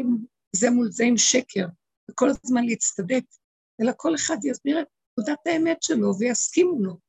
[0.55, 1.65] זה מול זה עם שקר,
[2.11, 3.23] וכל הזמן להצטדק,
[3.81, 6.99] אלא כל אחד יסביר את נקודת האמת שלו ויסכימו לו.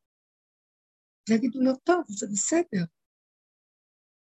[1.28, 2.84] ויגידו לו, טוב, זה בסדר.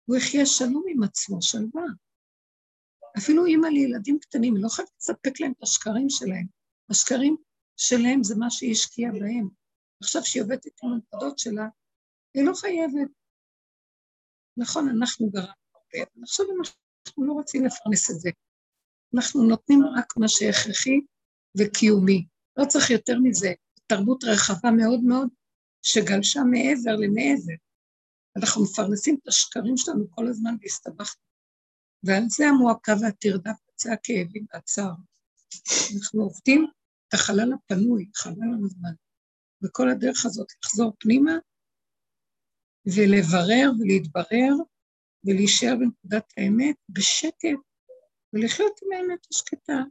[0.05, 1.83] הוא יחיה שלום עם עצמו, שלווה.
[3.19, 6.47] אפילו אימא לילדים קטנים, היא לא חייבת לספק להם את השקרים שלהם.
[6.91, 7.37] השקרים
[7.77, 9.49] שלהם זה מה שהיא השקיעה בהם.
[10.03, 11.69] עכשיו שהיא עובדת עם הנקודות שלה,
[12.35, 13.11] היא לא חייבת.
[14.57, 18.31] נכון, אנחנו גרמנו הרבה, אבל עכשיו אנחנו לא רוצים לפרנס את זה.
[19.15, 21.01] אנחנו נותנים רק מה שהכרחי
[21.59, 22.27] וקיומי.
[22.57, 23.53] לא צריך יותר מזה.
[23.87, 25.29] תרבות רחבה מאוד מאוד,
[25.83, 27.55] שגלשה מעבר למעבר.
[28.37, 31.30] אנחנו מפרנסים את השקרים שלנו כל הזמן והסתבכנו.
[32.05, 34.95] ועל זה המועקה והטרדה, זה הכאבים והצער.
[35.97, 36.67] אנחנו עובדים
[37.09, 38.93] את החלל הפנוי, חבל לנו זמן.
[39.63, 41.33] וכל הדרך הזאת לחזור פנימה
[42.87, 44.55] ולברר ולהתברר
[45.25, 47.61] ולהישאר בנקודת האמת בשקט
[48.33, 49.83] ולחיות עם האמת השקטה.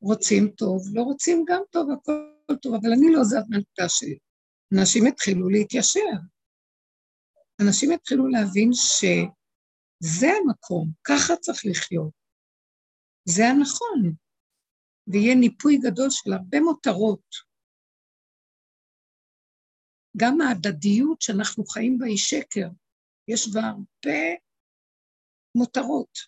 [0.00, 4.18] רוצים טוב, לא רוצים גם טוב, הכל טוב, אבל אני לא זז מהנקודה שלי.
[4.78, 6.00] אנשים התחילו להתיישר.
[7.60, 8.70] אנשים התחילו להבין
[10.04, 12.12] שזה המקום, ככה צריך לחיות.
[13.24, 14.14] זה הנכון.
[15.06, 17.26] ויהיה ניפוי גדול של הרבה מותרות.
[20.16, 22.68] גם ההדדיות שאנחנו חיים בה היא שקר,
[23.28, 24.20] יש בה הרבה
[25.54, 26.18] מותרות,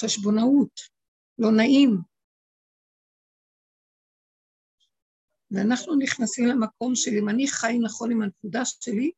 [0.00, 0.80] חשבונאות,
[1.38, 1.90] לא נעים.
[5.50, 9.12] ואנחנו נכנסים למקום של אם אני חי נכון עם הנקודה שלי,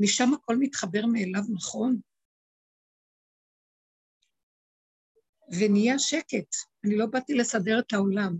[0.00, 2.00] משם הכל מתחבר מאליו נכון.
[5.48, 6.48] ונהיה שקט.
[6.84, 8.36] אני לא באתי לסדר את העולם.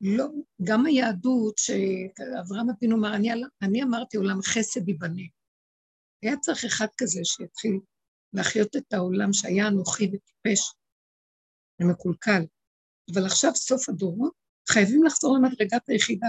[0.00, 0.26] לא,
[0.62, 3.28] גם היהדות, שאברהם אבינו אמר, אני,
[3.62, 5.22] אני אמרתי עולם חסד ייבנה.
[6.22, 7.80] היה צריך אחד כזה שיתחיל
[8.32, 10.74] להחיות את העולם שהיה אנוכי וטיפש
[11.80, 12.42] ומקולקל.
[13.14, 14.32] אבל עכשיו, סוף הדורות,
[14.68, 16.28] חייבים לחזור למדרגת היחידה.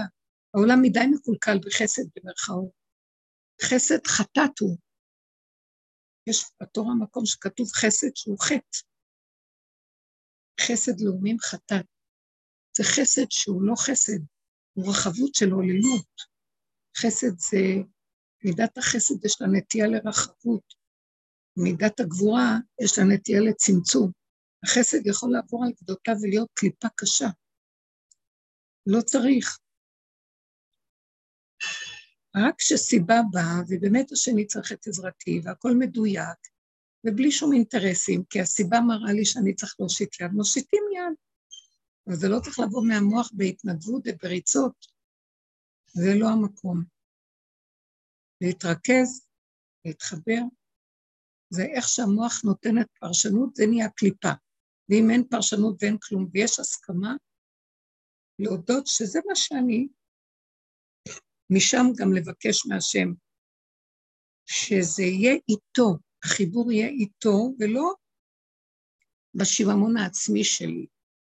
[0.54, 2.70] העולם מדי מקולקל בחסד במרכאות.
[3.62, 4.76] חסד חטאת הוא.
[6.26, 8.93] יש בתורה מקום שכתוב חסד שהוא חטא.
[10.60, 11.86] חסד לאומים חטאת.
[12.76, 14.20] זה חסד שהוא לא חסד,
[14.72, 16.14] הוא רחבות של הוללות.
[16.96, 17.62] חסד זה,
[18.44, 20.74] מידת החסד יש לה נטייה לרחבות,
[21.56, 24.10] מידת הגבורה יש לה נטייה לצמצום.
[24.64, 27.28] החסד יכול לעבור על גדותיו ולהיות קליפה קשה.
[28.86, 29.58] לא צריך.
[32.36, 36.38] רק כשסיבה באה, ובאמת השני צריך את עזרתי, והכל מדויק,
[37.04, 41.14] ובלי שום אינטרסים, כי הסיבה מראה לי שאני צריך להושיט יד, מושיטים יד.
[42.06, 44.86] אבל זה לא צריך לבוא מהמוח בהתנדבות ובריצות,
[45.86, 46.84] זה לא המקום.
[48.40, 49.26] להתרכז,
[49.84, 50.40] להתחבר,
[51.50, 54.32] זה איך שהמוח נותן את פרשנות, זה נהיה קליפה.
[54.88, 57.14] ואם אין פרשנות ואין כלום ויש הסכמה,
[58.38, 59.88] להודות שזה מה שאני,
[61.50, 63.08] משם גם לבקש מהשם,
[64.46, 67.94] שזה יהיה איתו, החיבור יהיה איתו, ולא
[69.34, 70.86] בשיממון העצמי שלי.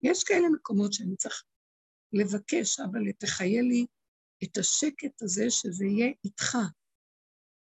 [0.03, 1.43] יש כאלה מקומות שאני צריך
[2.13, 3.85] לבקש, אבל תחיה לי
[4.43, 6.57] את השקט הזה שזה יהיה איתך,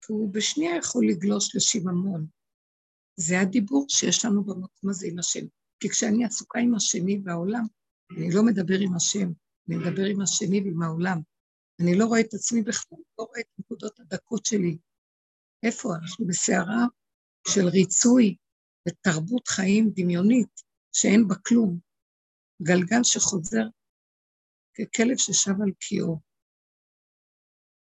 [0.00, 2.26] כי הוא בשנייה יכול לגלוש לשיממון.
[3.16, 5.46] זה הדיבור שיש לנו במקום הזה עם השם.
[5.80, 7.64] כי כשאני עסוקה עם השני והעולם,
[8.10, 9.32] אני לא מדבר עם השם,
[9.68, 11.20] אני מדבר עם השני ועם העולם.
[11.80, 14.78] אני לא רואה את עצמי בכלל, לא רואה את נקודות הדקות שלי.
[15.62, 15.88] איפה?
[16.02, 16.86] אנחנו בסערה
[17.48, 18.36] של ריצוי
[18.88, 20.60] ותרבות חיים דמיונית
[20.92, 21.78] שאין בה כלום.
[22.62, 23.66] גלגל שחוזר
[24.74, 26.20] ככלב ששב על קיאו.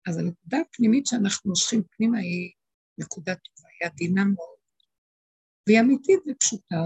[0.09, 2.53] אז הנקודה הפנימית שאנחנו מושכים פנימה היא
[2.99, 4.59] נקודה טובה, היא עדינה מאוד,
[5.67, 6.83] והיא אמיתית ופשוטה,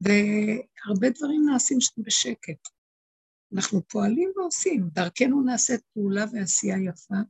[0.00, 2.62] והרבה דברים נעשים שם בשקט.
[3.54, 7.20] אנחנו פועלים ועושים, דרכנו נעשית פעולה ועשייה יפה,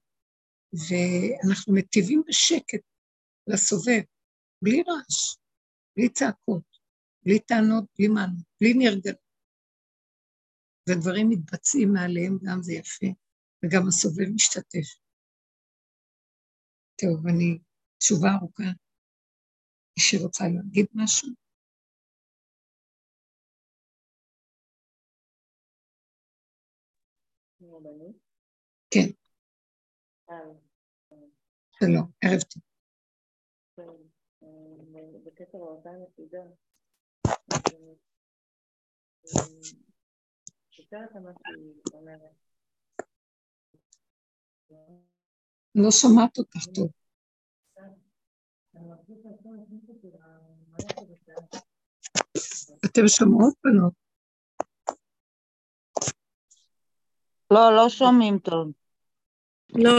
[0.72, 2.80] ואנחנו מטיבים בשקט
[3.52, 4.02] לסובב,
[4.62, 5.36] בלי רעש,
[5.96, 6.78] בלי צעקות,
[7.24, 9.30] בלי טענות, בלי מענות, בלי נרגנות.
[10.88, 13.06] ודברים מתבצעים מעליהם, גם זה יפה,
[13.64, 14.88] וגם הסובב משתתף.
[17.00, 17.58] טוב, אני
[17.98, 18.70] תשובה ארוכה.
[19.96, 21.28] מי שרוצה להגיד משהו?
[28.90, 29.10] כן.
[31.80, 32.69] שלום, ערב טוב.
[35.40, 36.38] בקשר לאותה נקודה,
[45.74, 46.90] לא שומעת אותך טוב.
[52.84, 53.92] אתם שומעות בנות?
[57.50, 58.72] לא, לא שומעים טוב.
[59.74, 59.90] לא,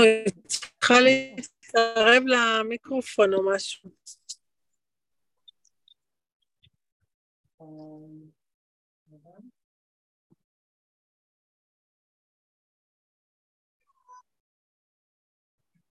[0.47, 3.91] צריכה להתקרב למיקרופון או משהו.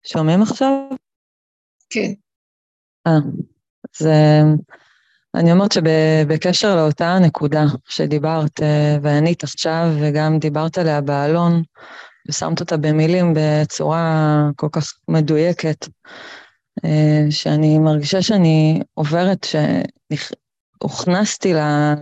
[0.03, 0.70] שומעים עכשיו?
[1.89, 2.14] כן.
[3.07, 3.12] אה,
[3.99, 4.07] אז
[5.36, 11.64] אני אומרת שבקשר לאותה נקודה שדיברת אה, וענית עכשיו, וגם דיברת עליה בעלון,
[12.30, 15.88] ושמת אותה במילים בצורה כל כך מדויקת,
[16.86, 19.47] אה, שאני מרגישה שאני עוברת,
[20.82, 21.53] שהוכנסתי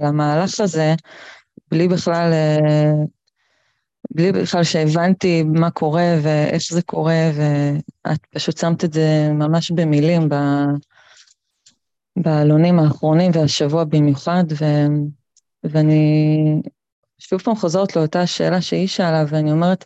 [0.01, 0.95] למהלך הזה
[1.71, 2.91] בלי בכלל, אה,
[4.11, 10.30] בלי בכלל שהבנתי מה קורה ואיך זה קורה, ואת פשוט שמת את זה ממש במילים
[12.15, 14.65] בעלונים האחרונים והשבוע במיוחד, ו,
[15.63, 16.61] ואני
[17.19, 19.86] שוב פעם חוזרת לאותה שאלה שהיא שאלה, ואני אומרת,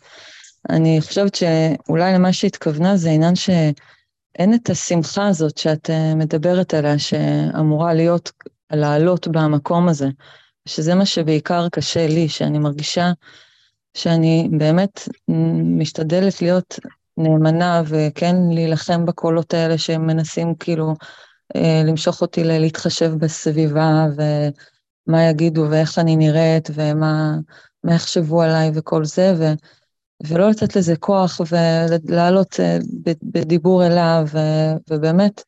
[0.70, 6.98] אני חושבת שאולי למה שהתכוונה זה עניין שאין את השמחה הזאת שאת אה, מדברת עליה,
[6.98, 8.32] שאמורה להיות,
[8.72, 10.08] לעלות במקום הזה,
[10.68, 13.12] שזה מה שבעיקר קשה לי, שאני מרגישה
[13.94, 15.08] שאני באמת
[15.78, 16.78] משתדלת להיות
[17.16, 20.94] נאמנה וכן להילחם בקולות האלה שמנסים כאילו
[21.56, 27.36] אה, למשוך אותי להתחשב בסביבה ומה יגידו ואיך אני נראית ומה
[27.90, 29.44] יחשבו עליי וכל זה, ו,
[30.26, 32.78] ולא לתת לזה כוח ולעלות אה,
[33.22, 34.38] בדיבור אליו, ו,
[34.90, 35.42] ובאמת,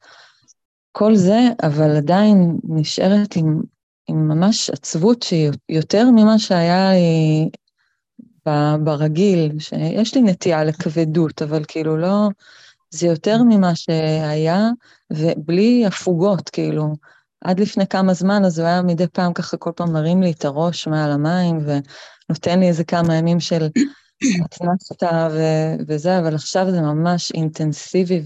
[0.99, 3.63] כל זה, אבל עדיין נשארת עם,
[4.09, 7.51] עם ממש עצבות שהיא יותר ממה שהיה לי
[8.85, 12.29] ברגיל, שיש לי נטייה לכבדות, אבל כאילו לא,
[12.91, 14.69] זה יותר ממה שהיה,
[15.13, 16.95] ובלי הפוגות, כאילו.
[17.45, 20.45] עד לפני כמה זמן, אז הוא היה מדי פעם ככה כל פעם מרים לי את
[20.45, 23.67] הראש מעל המים, ונותן לי איזה כמה ימים של
[24.45, 28.21] אתנחתא ו- וזה, אבל עכשיו זה ממש אינטנסיבי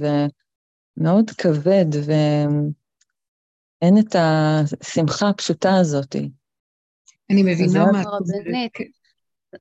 [0.97, 6.17] ומאוד כבד, ואין את השמחה הפשוטה הזאת.
[7.31, 8.71] אני מבינה מה את אומרת.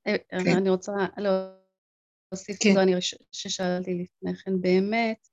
[0.06, 0.56] אה, כן.
[0.56, 2.78] אני רוצה להוסיף, כן.
[2.78, 2.94] אני
[3.32, 5.28] ששאלתי לפני כן, באמת,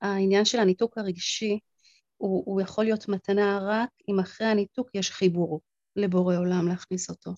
[0.00, 1.58] העניין של הניתוק הרגשי,
[2.16, 5.60] הוא, הוא יכול להיות מתנה רק אם אחרי הניתוק יש חיבור
[5.96, 7.30] לבורא עולם להכניס אותו.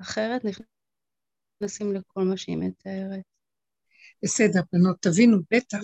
[0.00, 3.22] אחרת נכנסים לכל מה שהיא מתארת.
[4.22, 5.78] בסדר, בנות, תבינו, בטח.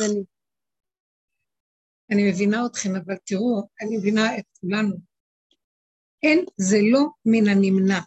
[2.12, 4.96] אני מבינה אתכם, אבל תראו, אני מבינה את כולנו.
[6.22, 8.00] אין, זה לא מן הנמנע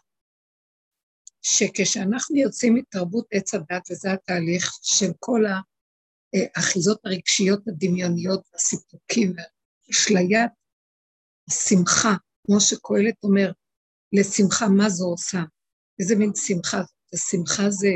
[1.41, 5.43] שכשאנחנו יוצאים מתרבות עץ הדת, וזה התהליך של כל
[6.55, 9.33] האחיזות הרגשיות הדמיוניות, הסיפוקים,
[9.91, 10.51] אשליית
[11.49, 12.13] השמחה,
[12.45, 13.51] כמו שקהלת אומר,
[14.13, 15.39] לשמחה מה זו עושה?
[15.99, 16.95] איזה מין שמחה זאת?
[17.13, 17.91] השמחה זה,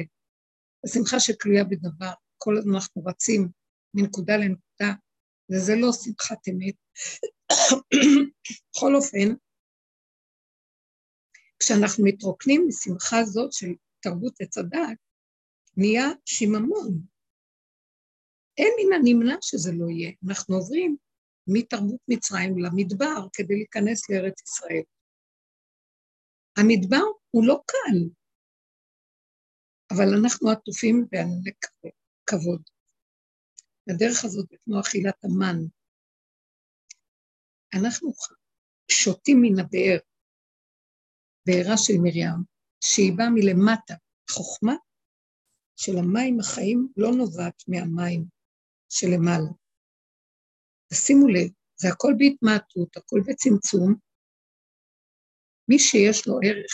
[0.85, 3.49] השמחה שתלויה בדבר, כל הזמן אנחנו רצים
[3.93, 4.68] מנקודה לנקודה,
[5.51, 6.75] וזה לא שמחת אמת.
[8.71, 9.35] בכל אופן,
[11.59, 13.67] כשאנחנו מתרוקנים משמחה זאת של
[14.01, 14.97] תרבות עץ הדת,
[15.77, 17.01] נהיה שיממון.
[18.57, 20.11] אין מן הנמנע שזה לא יהיה.
[20.27, 20.97] אנחנו עוברים
[21.47, 24.83] מתרבות מצרים למדבר כדי להיכנס לארץ ישראל.
[26.57, 28.09] המדבר הוא לא קל,
[29.93, 31.51] אבל אנחנו עטופים בענני
[32.25, 32.61] כבוד.
[33.89, 35.57] הדרך הזאת זה כמו אכילת המן.
[37.73, 38.11] אנחנו
[38.91, 39.99] שותים מן הבאר,
[41.45, 42.43] בארה של מרים,
[42.83, 43.93] שהיא באה מלמטה.
[44.31, 44.73] חוכמה
[45.75, 48.25] של המים החיים לא נובעת מהמים
[48.89, 49.51] שלמעלה.
[50.91, 51.49] תשימו לב,
[51.81, 53.95] זה הכל בהתמעטות, הכל בצמצום.
[55.69, 56.73] מי שיש לו ערך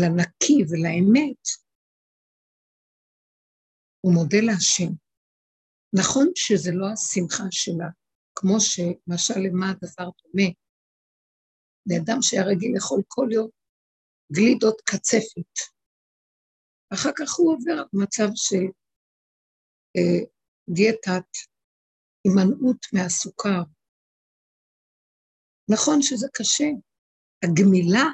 [0.00, 1.42] לנקי ולאמת,
[4.00, 5.03] הוא מודה להשם.
[6.00, 7.88] נכון שזה לא השמחה שלה,
[8.34, 10.48] כמו שמשל למה הדבר דומה,
[11.86, 13.50] לאדם שהיה רגיל לאכול כל יום
[14.32, 15.54] גלידות קצפת.
[16.94, 18.64] אחר כך הוא עובר מצב של
[19.96, 20.20] אה,
[20.74, 21.28] דיאטת
[22.24, 23.62] הימנעות מהסוכר.
[25.70, 26.68] נכון שזה קשה,
[27.44, 28.06] הגמילה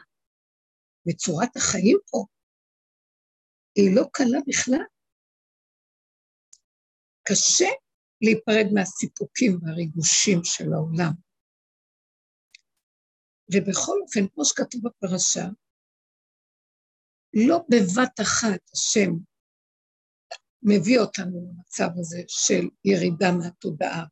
[1.09, 2.24] וצורת החיים פה
[3.76, 4.85] היא לא קלה בכלל.
[7.31, 7.70] קשה
[8.22, 11.12] להיפרד מהסיפוקים והריגושים של העולם.
[13.53, 15.47] ובכל אופן, כמו שכתוב בפרשה,
[17.47, 19.11] לא בבת אחת השם
[20.62, 24.05] מביא אותנו למצב הזה של ירידה מהתודעה.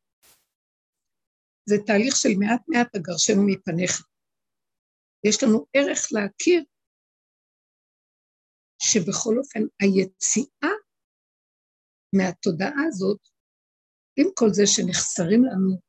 [1.69, 3.93] זה תהליך של מעט מעט הגרשנו מפניך.
[5.27, 6.63] יש לנו ערך להכיר
[8.81, 10.78] שבכל אופן היציאה
[12.17, 13.19] מהתודעה הזאת
[14.19, 15.81] עם כל זה שנחסרים לנו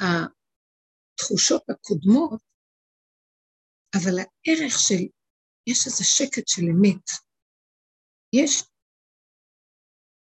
[0.00, 2.42] התחושות הקודמות,
[3.96, 5.02] אבל הערך של,
[5.66, 7.06] יש איזה שקט של אמת.
[8.32, 8.62] יש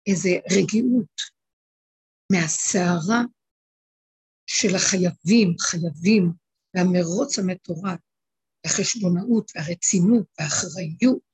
[0.08, 1.16] איזה רגיעות
[2.32, 3.22] מהסערה
[4.48, 6.24] של החייבים, חייבים,
[6.74, 8.00] והמרוץ המטורף,
[8.66, 11.32] החשבונאות והרצינות והאחריות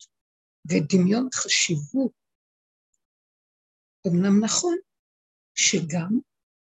[0.69, 2.18] ודמיון החשיבות.
[4.07, 4.77] אמנם נכון
[5.55, 6.19] שגם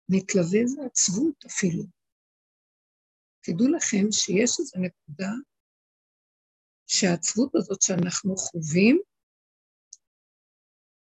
[0.09, 1.85] מתלווה איזו עצבות אפילו.
[3.45, 5.33] תדעו לכם שיש איזו נקודה
[6.87, 9.01] שהעצבות הזאת שאנחנו חווים,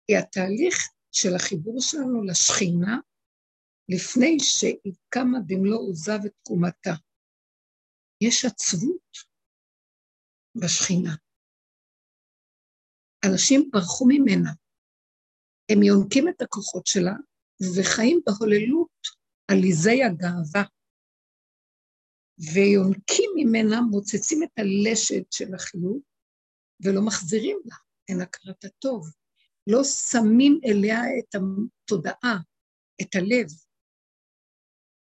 [0.07, 0.75] היא התהליך
[1.11, 2.97] של החיבור שלנו לשכינה
[3.89, 6.95] לפני שהיא קמה במלוא עוזה ותקומתה.
[8.21, 9.11] יש עצבות
[10.55, 11.15] בשכינה.
[13.25, 14.60] אנשים ברחו ממנה.
[15.71, 17.13] הם יונקים את הכוחות שלה
[17.75, 19.07] וחיים בהוללות
[19.51, 20.63] עליזי הגאווה.
[22.53, 26.01] ויונקים ממנה, מוצצים את הלשת של החיוב
[26.83, 27.75] ולא מחזירים לה,
[28.09, 29.11] אין הכרת הטוב.
[29.67, 32.37] לא שמים אליה את התודעה,
[33.01, 33.47] את הלב.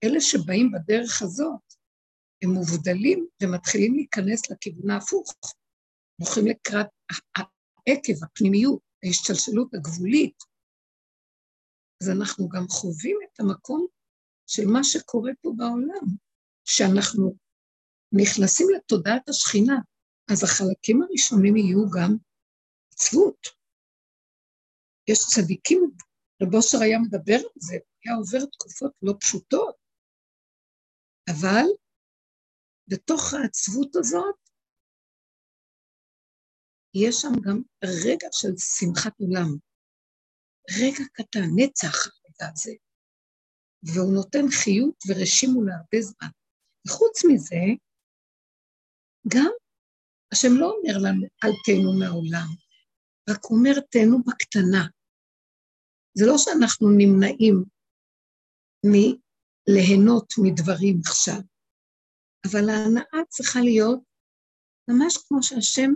[0.05, 1.75] אלה שבאים בדרך הזאת,
[2.43, 5.35] הם מובדלים ומתחילים להיכנס לכיוון ההפוך.
[6.21, 6.87] הולכים לקראת
[7.37, 10.54] העקב, הפנימיות, ההשתלשלות הגבולית.
[12.05, 13.87] אז אנחנו גם חווים את המקום
[14.47, 16.07] של מה שקורה פה בעולם,
[16.65, 17.37] שאנחנו
[18.13, 19.75] נכנסים לתודעת השכינה,
[20.33, 22.17] אז החלקים הראשונים יהיו גם
[22.93, 23.47] עצבות.
[25.09, 25.91] יש צדיקים,
[26.43, 29.77] רב אושר היה מדבר על זה, היה עובר תקופות לא פשוטות,
[31.31, 31.67] אבל
[32.89, 34.39] בתוך העצבות הזאת,
[36.95, 39.57] יש שם גם רגע של שמחת עולם.
[40.71, 42.73] רגע קטן, נצח הרגע הזה.
[43.83, 46.29] והוא נותן חיות ורשימו להרבה זמן.
[46.87, 47.65] וחוץ מזה,
[49.29, 49.51] גם
[50.33, 52.49] השם לא אומר לנו, אל תהנו מהעולם,
[53.31, 54.85] רק אומר, תהנו בקטנה.
[56.19, 57.65] זה לא שאנחנו נמנעים
[58.87, 61.41] מליהנות מדברים עכשיו,
[62.47, 64.01] אבל ההנאה צריכה להיות
[64.89, 65.91] ממש כמו שהשם,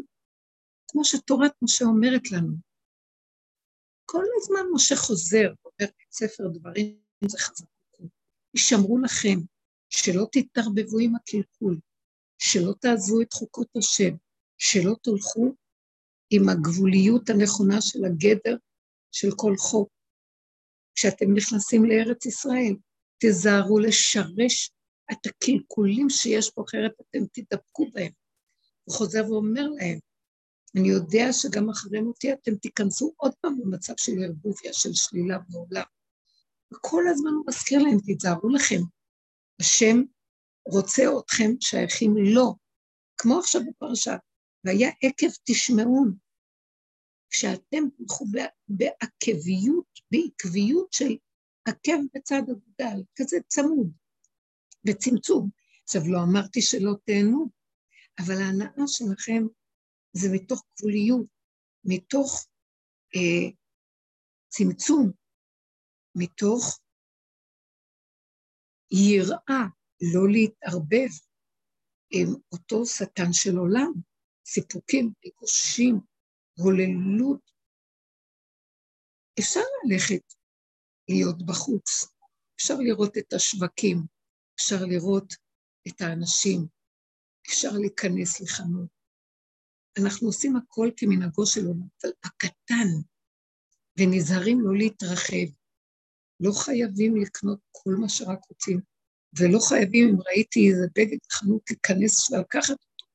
[0.90, 2.67] כמו שתורת משה אומרת לנו.
[4.10, 7.66] כל הזמן משה חוזר, אומר בספר דברים, זה חזק.
[8.54, 9.38] ישמרו לכם,
[9.90, 11.78] שלא תתערבבו עם הקלקול,
[12.38, 14.14] שלא תעזבו את חוקות השם,
[14.58, 15.54] שלא תלכו
[16.30, 18.56] עם הגבוליות הנכונה של הגדר
[19.12, 19.88] של כל חוק.
[20.94, 22.76] כשאתם נכנסים לארץ ישראל,
[23.18, 24.70] תזהרו לשרש
[25.12, 28.12] את הקלקולים שיש פה, אחרת אתם תדבקו בהם.
[28.84, 29.98] הוא חוזר ואומר להם,
[30.76, 35.84] אני יודע שגם אחרי מותי אתם תיכנסו עוד פעם במצב של ערבוביה, של שלילה בעולם.
[36.72, 38.80] וכל הזמן הוא מזכיר להם, תיזהרו לכם,
[39.60, 39.96] השם
[40.68, 42.56] רוצה אתכם שייכים לו,
[43.18, 44.16] כמו עכשיו בפרשה,
[44.64, 46.16] והיה עקב תשמעון.
[47.30, 48.26] כשאתם תלכו
[48.68, 51.16] בעקביות, בעקביות של
[51.64, 53.90] עקב בצד אגודל, כזה צמוד,
[54.84, 55.50] בצמצום.
[55.84, 57.48] עכשיו, לא אמרתי שלא תהנו,
[58.18, 59.46] אבל ההנאה שלכם
[60.12, 61.26] זה מתוך גבוליות,
[61.84, 62.48] מתוך
[63.16, 63.50] אה,
[64.48, 65.10] צמצום,
[66.14, 66.80] מתוך
[68.90, 69.64] יראה
[70.12, 71.10] לא להתערבב
[72.10, 73.92] עם אותו שטן של עולם,
[74.46, 76.00] סיפוקים, ביקושים,
[76.58, 77.50] הוללות.
[79.40, 80.34] אפשר ללכת
[81.08, 82.08] להיות בחוץ,
[82.56, 83.96] אפשר לראות את השווקים,
[84.54, 85.34] אפשר לראות
[85.88, 86.66] את האנשים,
[87.46, 88.97] אפשר להיכנס לחנות.
[89.98, 92.88] אנחנו עושים הכל כמנהגו של עולם, אבל הקטן,
[93.98, 95.46] ונזהרים לא להתרחב.
[96.40, 98.80] לא חייבים לקנות כל מה שרק רוצים,
[99.38, 103.06] ולא חייבים, אם ראיתי איזה בגד חנות, להיכנס ולקחת אותו.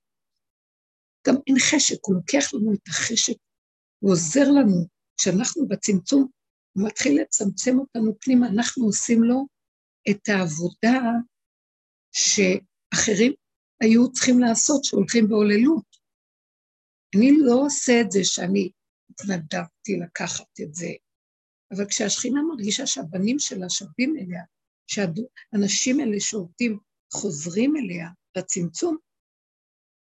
[1.27, 3.35] גם אין חשק, הוא לוקח לנו את החשק,
[3.99, 4.87] הוא עוזר לנו.
[5.17, 6.27] כשאנחנו בצמצום,
[6.73, 9.47] הוא מתחיל לצמצם אותנו פנימה, אנחנו עושים לו
[10.09, 11.01] את העבודה
[12.11, 13.33] שאחרים
[13.81, 15.92] היו צריכים לעשות, שהולכים בהוללות.
[17.17, 18.71] אני לא עושה את זה שאני
[19.09, 20.89] התנדבתי לקחת את זה,
[21.71, 24.43] אבל כשהשכינה מרגישה שהבנים שלה שווים אליה,
[24.87, 26.79] שהאנשים האלה שעובדים
[27.13, 28.07] חוזרים אליה
[28.37, 28.97] לצמצום,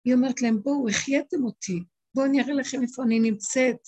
[0.05, 1.79] היא אומרת להם, בואו, החייתם אותי,
[2.15, 3.81] בואו אני אראה לכם איפה אני נמצאת.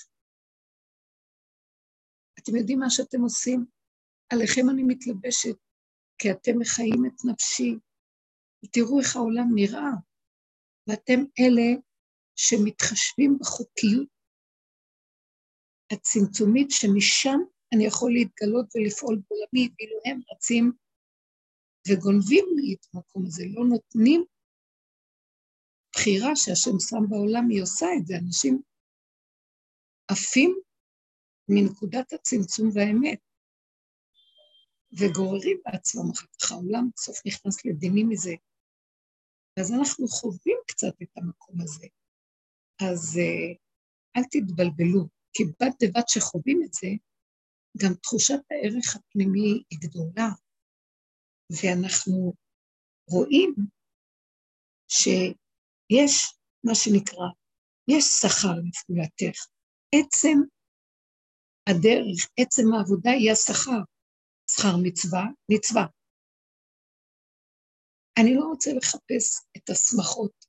[2.39, 3.65] אתם יודעים מה שאתם עושים?
[4.29, 5.55] עליכם אני מתלבשת,
[6.17, 7.75] כי אתם מחיים את נפשי.
[8.65, 9.91] ותראו איך העולם נראה.
[10.87, 11.86] ואתם אלה
[12.37, 14.07] שמתחשבים בחוקיות
[15.93, 17.39] הצמצומית, שמשם
[17.73, 20.71] אני יכול להתגלות ולפעול בעולמי, ואילו הם רצים
[21.87, 24.25] וגונבים לי את המקום הזה, לא נותנים
[25.95, 28.13] בחירה שהשם שם בעולם, היא עושה את זה.
[28.25, 28.61] אנשים
[30.11, 30.59] עפים
[31.49, 33.19] מנקודת הצמצום והאמת,
[34.99, 36.51] וגוררים בעצמם אחר כך.
[36.51, 38.35] העולם בסוף נכנס לדינים מזה.
[39.59, 41.87] אז אנחנו חווים קצת את המקום הזה.
[42.81, 43.57] אז uh,
[44.17, 46.87] אל תתבלבלו, כי בד בבד שחווים את זה,
[47.77, 50.29] גם תחושת הערך הפנימי היא גדולה,
[51.51, 52.33] ואנחנו
[53.09, 53.55] רואים
[54.87, 56.13] שיש
[56.63, 57.27] מה שנקרא,
[57.87, 59.39] יש שכר לפעולתך.
[59.95, 60.37] עצם
[61.69, 63.81] הדרך, עצם העבודה היא השכר.
[64.51, 65.85] שכר מצווה, מצווה.
[68.19, 70.45] אני לא רוצה לחפש את השמחות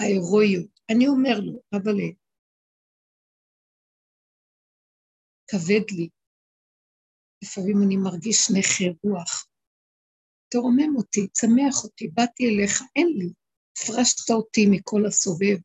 [0.00, 0.79] ההירואיות.
[0.90, 1.96] אני אומר לו, אבל
[5.48, 6.08] כבד לי.
[7.44, 9.46] לפעמים אני מרגיש נכה רוח.
[10.50, 13.32] תרומם אותי, צמח אותי, באתי אליך, אין לי.
[13.72, 15.56] הפרשת אותי מכל הסובב.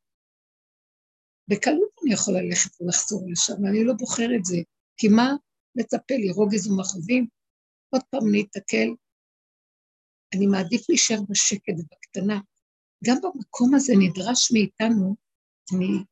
[1.48, 4.58] בקלות אני יכולה ללכת ולחזור לשם, אני לא בוחר את זה.
[4.98, 5.28] כי מה
[5.76, 7.28] מצפה לי, רוגז ומכאובים?
[7.90, 8.90] עוד פעם להיתקל.
[10.36, 12.40] אני מעדיף להישאר בשקט ובקטנה.
[13.04, 15.16] גם במקום הזה נדרש מאיתנו,
[15.74, 16.04] אני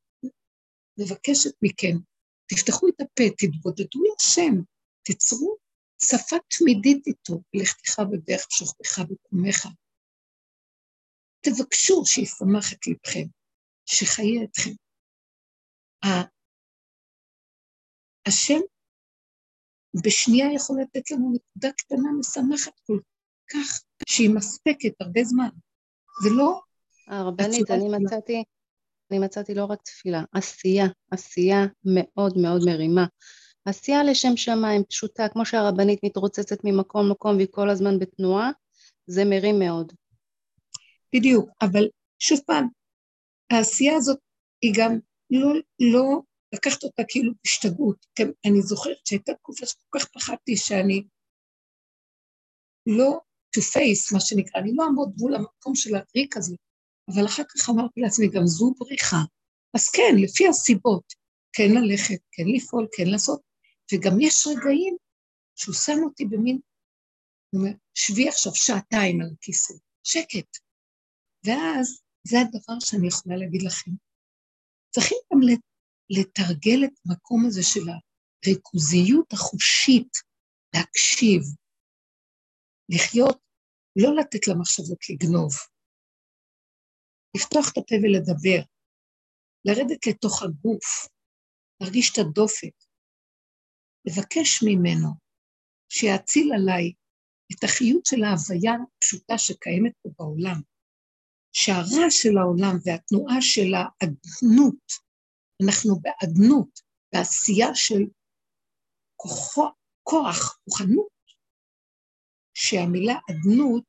[0.99, 1.97] מבקשת מכם,
[2.47, 4.61] תפתחו את הפה, תתבודדו להשם,
[5.03, 5.57] תצרו
[6.01, 9.67] שפה תמידית איתו, לכתך בדרך שוכבך וקומך.
[11.41, 13.27] תבקשו שישמח את לבכם,
[13.85, 14.71] שיחיה אתכם.
[18.27, 18.59] השם
[20.03, 22.99] בשנייה יכול לתת לנו נקודה קטנה משמחת כל
[23.51, 25.49] כך, שהיא מספקת הרבה זמן.
[26.23, 26.61] זה לא...
[27.07, 28.43] הרבנית, אני מצאתי,
[29.11, 33.05] אני מצאתי לא רק תפילה, עשייה, עשייה מאוד מאוד מרימה.
[33.65, 38.51] עשייה לשם שמיים פשוטה, כמו שהרבנית מתרוצצת ממקום למקום והיא כל הזמן בתנועה,
[39.07, 39.93] זה מרים מאוד.
[41.15, 41.87] בדיוק, אבל
[42.19, 42.67] שוב פעם,
[43.51, 44.19] העשייה הזאת
[44.61, 44.99] היא גם
[45.29, 46.21] לא, לא
[46.53, 48.05] לקחת אותה כאילו בהשתגעות.
[48.19, 51.03] אני זוכרת שהייתה תקופה שכל כך פחדתי שאני
[52.85, 53.19] לא
[53.57, 56.55] to face, מה שנקרא, אני לא אעמוד מול המקום של הריק הזה,
[57.09, 59.21] אבל אחר כך אמרתי לעצמי, גם זו בריחה.
[59.73, 61.13] אז כן, לפי הסיבות,
[61.53, 63.41] כן ללכת, כן לפעול, כן לעשות,
[63.93, 64.95] וגם יש רגעים
[65.55, 66.59] שהוא שם אותי במין,
[67.49, 69.73] הוא אומר, שבי עכשיו שעתיים על הכיסא,
[70.03, 70.57] שקט.
[71.45, 73.91] ואז זה הדבר שאני יכולה להגיד לכם.
[74.89, 75.39] צריכים גם
[76.09, 77.81] לתרגל את המקום הזה של
[78.45, 80.11] הריכוזיות החושית,
[80.75, 81.41] להקשיב,
[82.89, 83.37] לחיות,
[83.95, 85.53] לא לתת למחשבות לגנוב,
[87.37, 88.61] לפתוח את הפה ולדבר,
[89.65, 91.07] לרדת לתוך הגוף,
[91.81, 92.75] להרגיש את הדופק,
[94.05, 95.09] לבקש ממנו
[95.89, 96.93] שיאציל עליי
[97.51, 100.61] את החיות של ההוויה הפשוטה שקיימת פה בעולם,
[101.53, 104.85] שהרע של העולם והתנועה של האדנות,
[105.65, 106.79] אנחנו באדנות,
[107.13, 108.03] בעשייה של
[109.15, 109.67] כוחו,
[110.03, 111.13] כוח, כוחנות,
[112.53, 113.87] שהמילה אדנות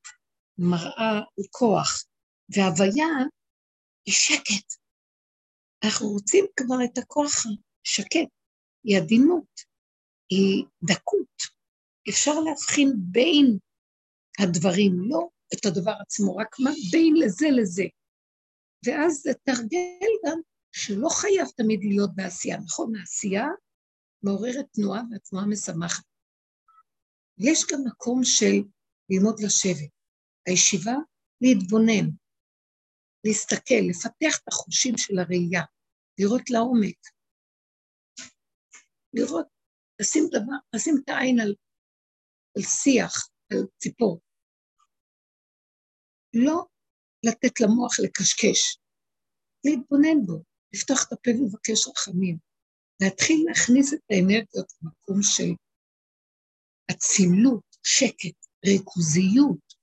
[0.58, 1.20] מראה
[1.50, 2.04] כוח,
[2.56, 3.06] והוויה
[4.06, 4.74] היא שקט.
[5.84, 7.32] אנחנו רוצים כבר את הכוח
[7.86, 8.30] השקט,
[8.84, 9.60] היא עדינות,
[10.30, 11.36] היא דקות.
[12.08, 13.58] אפשר להבחין בין
[14.38, 17.84] הדברים, לא את הדבר עצמו, רק מה בין לזה לזה.
[18.86, 20.40] ואז לתרגל גם
[20.72, 22.96] שלא חייב תמיד להיות בעשייה, נכון?
[22.96, 23.46] העשייה
[24.22, 26.04] מעוררת תנועה והתנועה משמחת.
[27.38, 28.56] יש גם מקום של
[29.10, 29.90] ללמוד לשבת.
[30.46, 30.94] הישיבה,
[31.40, 32.10] להתבונן,
[33.24, 35.62] להסתכל, לפתח את החושים של הראייה,
[36.18, 36.98] לראות לעומק,
[39.14, 39.46] לראות,
[40.00, 41.54] לשים דבר, לשים את העין על,
[42.56, 44.20] על שיח, על ציפור.
[46.34, 46.66] לא
[47.26, 48.78] לתת למוח לקשקש,
[49.64, 50.42] להתבונן בו,
[50.74, 52.38] לפתוח את הפה ולבקש רחמים,
[53.02, 55.50] להתחיל להכניס את האנרגיות למקום של
[56.90, 59.74] אצילות, שקט, ריכוזיות.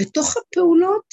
[0.00, 1.08] בתוך הפעולות,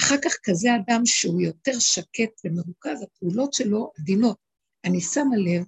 [0.00, 4.36] אחר כך כזה אדם שהוא יותר שקט ומרוכז, הפעולות שלו עדינות.
[4.84, 5.64] אני שמה לב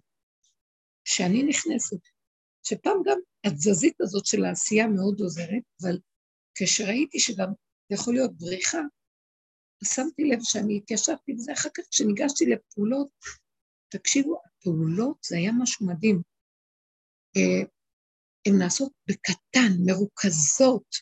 [1.05, 2.01] שאני נכנסת,
[2.62, 5.99] שפעם גם התזזית הזאת של העשייה מאוד עוזרת, אבל
[6.55, 7.49] כשראיתי שגם
[7.89, 8.81] זה יכול להיות בריחה,
[9.85, 13.09] שמתי לב שאני התיישבתי בזה, אחר כך כשניגשתי לפעולות,
[13.89, 16.22] תקשיבו, הפעולות זה היה משהו מדהים.
[17.37, 17.68] אה,
[18.47, 20.97] הן נעשות בקטן, מרוכזות,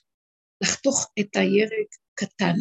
[0.63, 2.55] לחתוך את הירק קטן,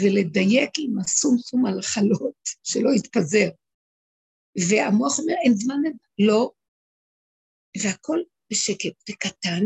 [0.00, 3.48] ולדייק עם הסומסום על החלות, שלא יתפזר.
[4.68, 5.82] והמוח אומר, אין זמן,
[6.18, 6.50] לא,
[7.82, 8.18] והכל
[8.52, 9.64] בשקט וקטן,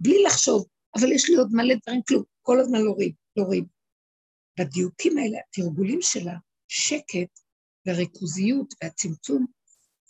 [0.00, 0.66] בלי לחשוב,
[0.98, 3.64] אבל יש לי עוד מלא דברים, כלום, כל הזמן להוריד, להוריד.
[4.58, 7.40] בדיוקים האלה, התרגולים של השקט
[7.86, 9.46] והריכוזיות והצמצום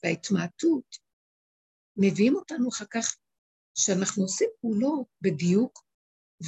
[0.02, 0.96] וההתמעטות,
[1.96, 3.16] מביאים אותנו אחר כך
[3.78, 5.83] שאנחנו עושים פעולות בדיוק,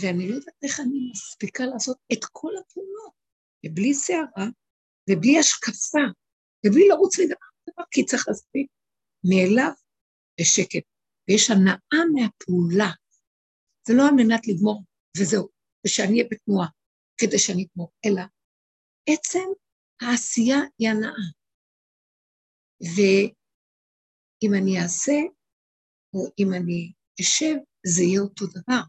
[0.00, 3.12] ואני לא יודעת איך אני מספיקה לעשות את כל הפעולות,
[3.66, 4.46] ובלי סערה,
[5.10, 6.04] ובלי השקפה,
[6.66, 8.66] ובלי לרוץ לדבר דבר, כי צריך להספיק
[9.24, 9.72] מאליו
[10.40, 10.84] בשקט.
[11.28, 12.90] ויש הנאה מהפעולה.
[13.88, 14.82] זה לא על מנת לגמור
[15.18, 15.48] וזהו,
[15.86, 16.68] ושאני אהיה בתנועה
[17.18, 18.22] כדי שאני אגמור, אלא
[19.08, 19.48] עצם
[20.00, 21.26] העשייה היא הנאה.
[22.96, 25.18] ואם אני אעשה,
[26.14, 27.54] או אם אני אשב,
[27.86, 28.82] זה יהיה אותו דבר.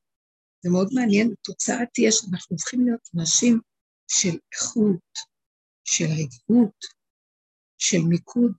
[0.67, 3.59] זה מאוד מעניין, התוצאה תהיה שאנחנו צריכים להיות אנשים
[4.07, 5.11] של איכות,
[5.83, 6.79] של רגיעות,
[7.77, 8.53] של מיקוד,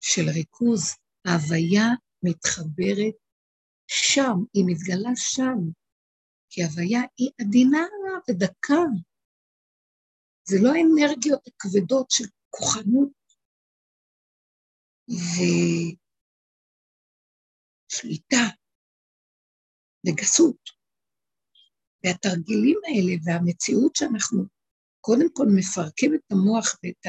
[0.00, 0.82] של ריכוז.
[1.24, 1.86] ההוויה
[2.22, 3.16] מתחברת
[3.86, 5.58] שם, היא מתגלה שם,
[6.50, 7.84] כי הוויה היא עדינה
[8.30, 8.82] ודקה.
[10.48, 13.12] זה לא האנרגיות הכבדות של כוחנות
[17.90, 18.44] ושליטה
[20.06, 20.83] וגסות.
[22.04, 24.44] והתרגילים האלה והמציאות שאנחנו
[25.00, 27.06] קודם כל מפרקים את המוח ואת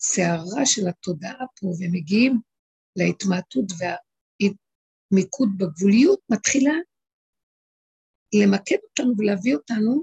[0.00, 2.40] הסערה של התודעה פה ומגיעים
[2.96, 6.74] להתמעטות והמיקוד בגבוליות, מתחילה
[8.34, 10.02] למקד אותנו ולהביא אותנו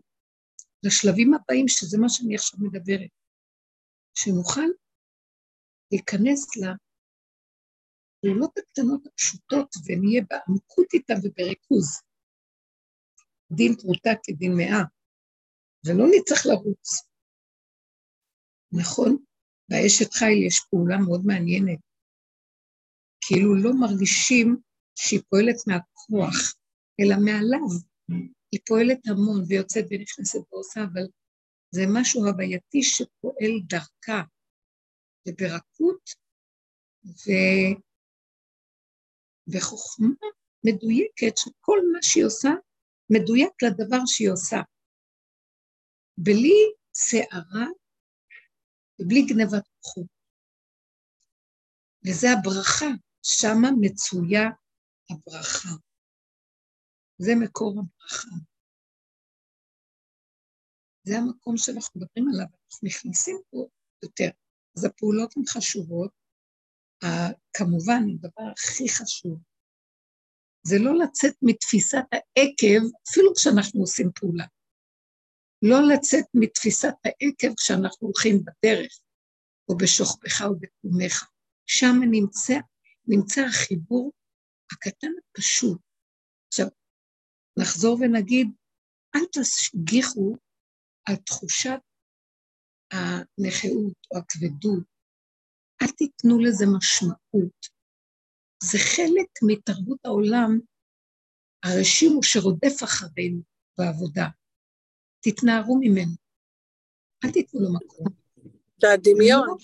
[0.84, 3.10] לשלבים הבאים, שזה מה שאני עכשיו מדברת.
[4.18, 4.70] שנוכל
[5.92, 12.02] להיכנס לפעולות הקטנות הפשוטות ונהיה בעמקות איתן ובריכוז.
[13.56, 14.84] דין פרוטה כדין מאה,
[15.86, 17.08] ולא נצטרך לרוץ.
[18.72, 19.18] נכון,
[19.70, 21.80] באשת חיל יש פעולה מאוד מעניינת.
[23.22, 24.58] כאילו לא מרגישים
[24.96, 26.56] שהיא פועלת מהכוח,
[27.00, 27.68] אלא מעליו.
[28.52, 31.06] היא פועלת המון ויוצאת ונכנסת ועושה, אבל
[31.72, 34.22] זה משהו הווייתי שפועל דרכה,
[35.28, 36.10] וברכות
[37.06, 37.32] ו...
[39.54, 40.28] וחוכמה
[40.66, 42.50] מדויקת שכל מה שהיא עושה
[43.10, 44.58] מדויק לדבר שהיא עושה.
[46.18, 46.58] בלי
[46.94, 47.68] שערה
[49.00, 50.08] ובלי גנבת כוחות.
[52.08, 52.92] וזה הברכה,
[53.24, 54.46] שמה מצויה
[55.10, 55.70] הברכה.
[57.18, 58.36] זה מקור הברכה.
[61.04, 63.68] זה המקום שאנחנו מדברים עליו, אנחנו נכנסים פה
[64.04, 64.30] יותר.
[64.78, 66.12] אז הפעולות הן חשובות.
[67.54, 69.40] כמובן, הדבר הכי חשוב
[70.68, 74.46] זה לא לצאת מתפיסת העקב, אפילו כשאנחנו עושים פעולה.
[75.62, 79.00] לא לצאת מתפיסת העקב כשאנחנו הולכים בדרך,
[79.70, 81.30] או בשוכבך או בתחומך.
[81.66, 82.54] שם נמצא,
[83.08, 84.12] נמצא החיבור
[84.72, 85.82] הקטן הפשוט.
[86.48, 86.68] עכשיו,
[87.60, 88.48] נחזור ונגיד,
[89.16, 90.36] אל תשגיחו
[91.06, 91.80] על תחושת
[92.92, 94.84] הנכאות או הכבדות,
[95.82, 97.75] אל תיתנו לזה משמעות.
[98.64, 100.60] זה חלק מתרבות העולם,
[101.64, 103.42] הרשימו שרודף אחרינו
[103.78, 104.28] בעבודה.
[105.20, 106.16] תתנערו ממנו.
[107.26, 108.08] אל תיתנו לו מקום.
[108.82, 109.58] זה הדמיון.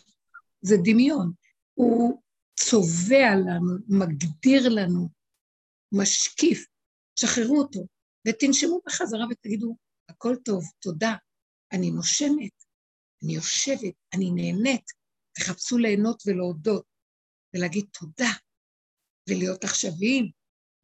[0.62, 1.32] זה דמיון.
[1.74, 2.22] הוא
[2.60, 5.10] צובע לנו, מגדיר לנו,
[5.92, 6.66] משקיף.
[7.20, 7.88] שחררו אותו,
[8.28, 9.76] ותנשמו בחזרה ותגידו,
[10.10, 11.16] הכל טוב, תודה,
[11.72, 12.64] אני נושמת,
[13.24, 14.92] אני יושבת, אני נהנית.
[15.34, 16.86] תחפשו ליהנות ולהודות,
[17.56, 18.32] ולהגיד תודה,
[19.30, 20.32] ולהיות עכשוויים,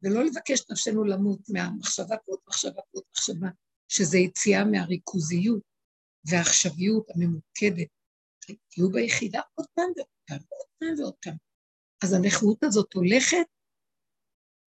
[0.02, 3.48] ולא לבקש נפשנו למות מהמחשבה פה, מחשבה פה, מחשבה,
[3.88, 5.62] שזה יציאה מהריכוזיות
[6.24, 7.88] והעכשוויות הממוקדת.
[8.68, 11.36] תהיו ביחידה עוד פעם ועוד פעם ועוד פעם ועוד פעם.
[12.04, 13.46] אז הנכונות הזאת הולכת,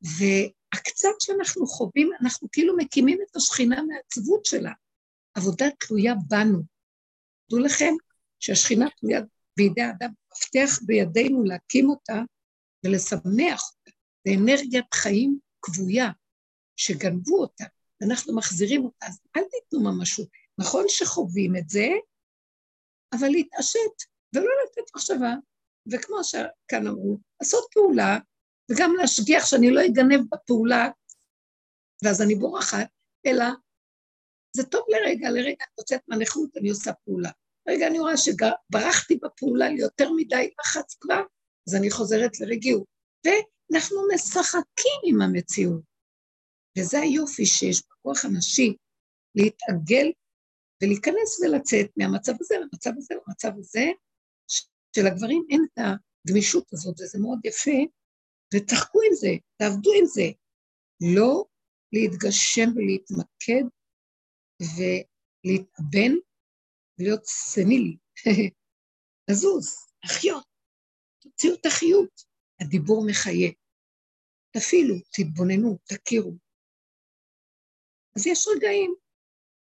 [0.01, 4.71] והקצת שאנחנו חווים, אנחנו כאילו מקימים את השכינה מהעצבות שלה.
[5.33, 6.63] עבודה תלויה בנו.
[7.49, 7.93] דעו לכם
[8.39, 9.21] שהשכינה תלויה
[9.57, 12.21] בידי האדם, מפתח בידינו להקים אותה
[12.85, 13.73] ולשמח.
[14.27, 16.09] זה אנרגיית חיים כבויה,
[16.75, 17.65] שגנבו אותה,
[18.01, 20.27] ואנחנו מחזירים אותה, אז אל תיתנו ממשות.
[20.57, 21.87] נכון שחווים את זה,
[23.13, 23.95] אבל להתעשת
[24.35, 25.33] ולא לתת מחשבה,
[25.91, 28.17] וכמו שכאן אמרו, לעשות פעולה,
[28.71, 30.89] וגם להשגיח שאני לא אגנב בפעולה,
[32.03, 32.87] ואז אני בורחת,
[33.25, 33.45] אלא
[34.57, 37.29] זה טוב לרגע, לרגע אני יוצאת מהנכות, אני עושה פעולה.
[37.67, 41.21] רגע, אני רואה שברחתי בפעולה ליותר מדי לחץ כבר,
[41.67, 42.83] אז אני חוזרת לרגיעות.
[43.25, 45.81] ואנחנו משחקים עם המציאות.
[46.77, 48.75] וזה היופי שיש בכוח הנשי,
[49.35, 50.11] להתעגל
[50.83, 53.85] ולהיכנס ולצאת מהמצב הזה למצב הזה למצב הזה,
[54.95, 55.79] שלגברים אין את
[56.27, 57.79] הגמישות הזאת, וזה מאוד יפה,
[58.53, 60.27] ותחכו עם זה, תעבדו עם זה.
[61.15, 61.45] לא
[61.93, 63.63] להתגשם ולהתמקד
[64.61, 66.11] ולהתאבן
[66.99, 67.97] ולהיות סנילי,
[69.29, 69.67] לזוז,
[70.05, 70.50] לחיות,
[71.41, 72.21] תוציאו את החיות.
[72.61, 73.51] הדיבור מחיה.
[74.51, 76.33] תפעילו, תתבוננו, תכירו.
[78.15, 78.95] אז יש רגעים,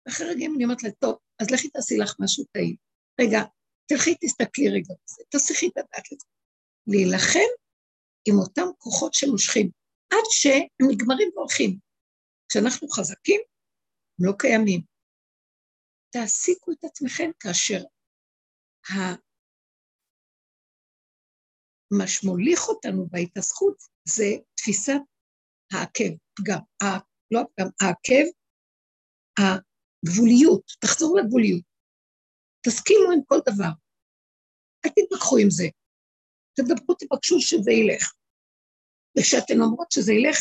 [0.09, 2.77] אחרי רגעים אני אומרת לה, טוב, אז לכי תעשי לך משהו טעים.
[3.21, 3.41] רגע,
[3.87, 6.27] תלכי, תסתכלי רגע בזה, תסיכי את הדעת לזה.
[6.87, 7.51] להילחם
[8.29, 9.71] עם אותם כוחות שמושכים,
[10.13, 11.79] עד שהם נגמרים והולכים.
[12.49, 13.41] כשאנחנו חזקים,
[14.19, 14.81] הם לא קיימים.
[16.11, 17.83] תעסיקו את עצמכם כאשר
[21.91, 24.25] מה שמוליך אותנו בהתעסקות זה
[24.55, 25.01] תפיסת
[25.73, 26.59] העקב, פגם,
[27.31, 28.27] לא הפגם, העקב,
[29.39, 31.63] הגבוליות, תחזור לגבוליות.
[32.67, 33.73] תסכימו עם כל דבר.
[34.85, 35.65] אל תתווכחו עם זה.
[36.55, 38.15] תדברו, תבקשו שזה ילך.
[39.19, 40.39] וכשאתן אומרות שזה ילך,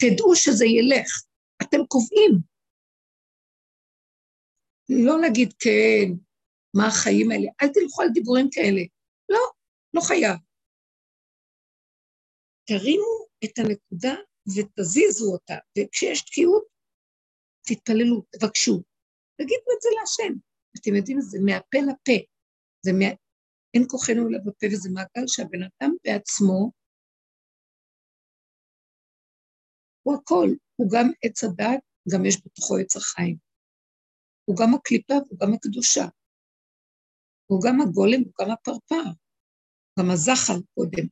[0.00, 1.10] תדעו שזה ילך.
[1.62, 2.32] אתם קובעים.
[5.06, 6.08] לא להגיד כן,
[6.76, 8.82] מה החיים האלה, אל תלכו על דיבורים כאלה.
[9.28, 9.40] לא,
[9.94, 10.38] לא חייב.
[12.66, 14.14] תרימו את הנקודה
[14.56, 16.64] ותזיזו אותה, וכשיש תקיעות,
[17.66, 18.82] תתפללו, תבקשו.
[19.36, 20.32] תגידו את זה להשם.
[20.80, 22.18] אתם יודעים, זה מהפה לפה.
[22.82, 23.10] זה מה...
[23.74, 26.70] אין כוחנו אלא בפה, וזה מעגל שהבן אדם בעצמו
[30.02, 31.82] הוא הכל, הוא גם עץ הדת,
[32.12, 33.36] גם יש בתוכו עץ החיים.
[34.44, 36.06] הוא גם הקליפה והוא גם הקדושה.
[37.46, 39.04] הוא גם הגולם, הוא גם הפרפר,
[39.98, 41.06] גם הזחל קודם.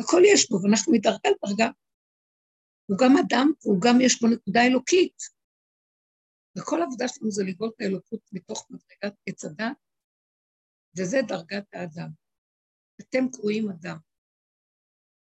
[0.00, 1.70] הכל יש בו, ואנחנו מדרגה לדרגה.
[2.86, 5.16] הוא גם אדם, והוא גם יש בו נקודה אלוקית.
[6.58, 9.76] וכל העבודה שלנו זה לגאול את האלוקות מתוך מדרגת עץ הדת,
[10.98, 12.08] וזה דרגת האדם.
[13.00, 13.96] אתם קרואים אדם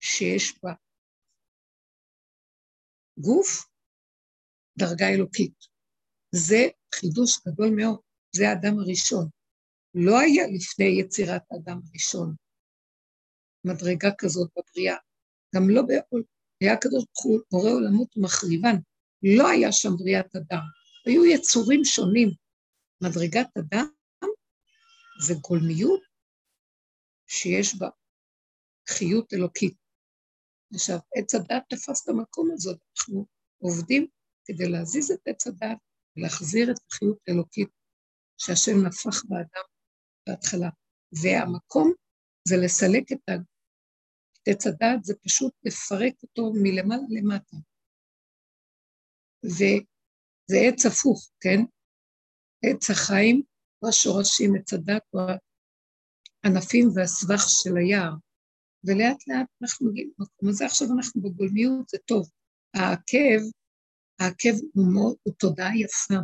[0.00, 0.72] שיש בה
[3.18, 3.48] גוף,
[4.78, 5.54] דרגה אלוקית.
[6.34, 6.60] זה
[6.94, 8.00] חידוש גדול מאוד,
[8.36, 9.28] זה האדם הראשון.
[9.94, 12.34] לא היה לפני יצירת האדם הראשון
[13.64, 14.96] מדרגה כזאת בבריאה.
[15.54, 16.24] גם לא בעול,
[16.60, 18.76] היה הקדוש ברוך הוא בורא עולמות ומחריבן.
[19.22, 20.62] לא היה שם בריאת אדם.
[21.06, 22.28] היו יצורים שונים.
[23.02, 23.86] מדרגת אדם
[25.26, 26.00] זה גולמיות
[27.26, 27.88] שיש בה
[28.88, 29.76] חיות אלוקית.
[30.74, 33.26] עכשיו, עץ הדת תפס את המקום הזה, אנחנו
[33.58, 34.06] עובדים
[34.44, 35.78] כדי להזיז את עץ הדת
[36.16, 37.68] ולהחזיר את החיות האלוקית
[38.38, 39.66] שהשם נפח באדם
[40.28, 40.68] בהתחלה.
[41.22, 41.92] והמקום
[42.48, 43.18] זה לסלק את
[44.48, 47.56] עץ הדת, זה פשוט לפרק אותו מלמעלה למטה.
[49.44, 51.58] וזה עץ הפוך, כן?
[52.64, 53.42] עץ החיים
[53.82, 55.20] או השורשים, עץ הדת או
[56.44, 58.12] הענפים והסבך של היער.
[58.84, 62.30] ולאט לאט אנחנו מגיעים למקום הזה, עכשיו אנחנו בגולמיות, זה טוב.
[62.74, 63.42] העקב,
[64.20, 66.14] העקב הוא, מאוד, הוא תודעה יפה,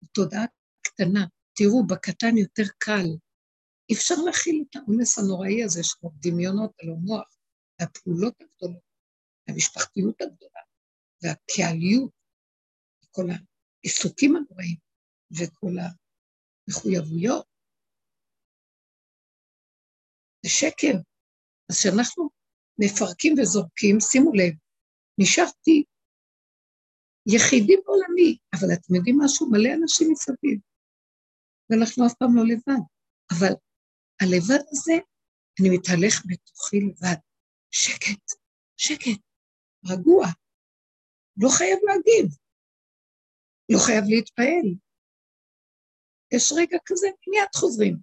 [0.00, 0.44] הוא תודעה
[0.82, 1.26] קטנה.
[1.56, 3.06] תראו, בקטן יותר קל.
[3.90, 7.36] אי אפשר להכיל את העומס הנוראי הזה של הדמיונות על המוח,
[7.80, 8.82] והפעולות הגדולות,
[9.48, 10.60] והמשפחתיות הגדולה,
[11.22, 12.12] והקהליות,
[13.04, 14.76] וכל העיסוקים הנוראים,
[15.38, 15.74] וכל
[16.68, 17.46] המחויבויות.
[20.42, 20.96] זה שקר.
[21.70, 22.30] אז כשאנחנו
[22.78, 24.54] מפרקים וזורקים, שימו לב,
[25.18, 25.84] נשארתי
[27.26, 29.50] יחידי בעולמי, אבל אתם יודעים משהו?
[29.50, 30.60] מלא אנשים מסביב,
[31.70, 32.82] ואנחנו אף פעם לא לבד.
[33.32, 33.54] אבל
[34.20, 34.92] הלבד הזה,
[35.60, 37.20] אני מתהלך בתוכי לבד.
[37.70, 38.24] שקט,
[38.76, 39.22] שקט,
[39.90, 40.26] רגוע.
[41.36, 42.36] לא חייב להגיב,
[43.72, 44.68] לא חייב להתפעל.
[46.34, 47.96] יש רגע כזה, מיד חוזרים.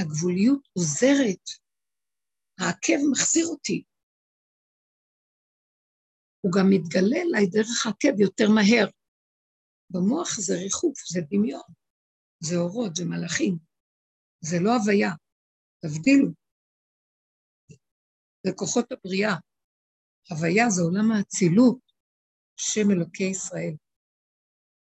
[0.00, 1.44] הגבוליות עוזרת,
[2.60, 3.84] העקב מחזיר אותי.
[6.40, 8.86] הוא גם מתגלה אליי דרך העקב יותר מהר.
[9.90, 11.70] במוח זה ריחוף, זה דמיון,
[12.40, 13.58] זה אורות, זה מלאכים,
[14.48, 15.10] זה לא הוויה,
[15.82, 16.28] תבדילו.
[18.46, 19.34] זה כוחות הבריאה.
[20.30, 21.78] הוויה זה עולם האצילות,
[22.56, 23.74] שם אלוקי ישראל.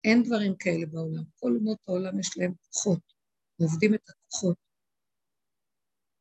[0.03, 1.23] אין דברים כאלה בעולם.
[1.39, 3.01] כל אומות העולם יש להם כוחות,
[3.61, 4.57] עובדים את הכוחות.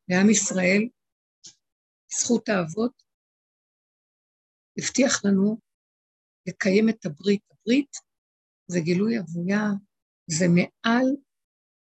[0.09, 0.83] לעם ישראל
[2.19, 3.03] זכות האבות,
[4.79, 5.59] הבטיח לנו
[6.49, 7.43] לקיים את הברית.
[7.51, 7.97] הברית
[8.67, 9.65] זה גילוי אבויה,
[10.27, 11.07] זה מעל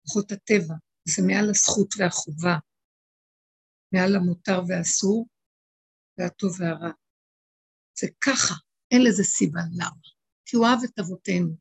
[0.03, 0.75] כוחות הטבע,
[1.09, 2.57] זה מעל הזכות והחובה,
[3.95, 5.27] מעל המותר והאסור,
[6.19, 6.91] והטוב והרע.
[7.99, 8.55] זה ככה,
[8.91, 10.07] אין לזה סיבה למה.
[10.47, 11.57] כי הוא אהב את אבותינו,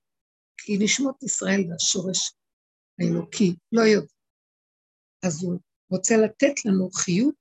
[0.57, 2.33] כי נשמות ישראל והשורש
[2.99, 4.13] האלוקי, לא יודע.
[5.25, 5.59] אז הוא
[5.89, 7.35] רוצה לתת לנו חיות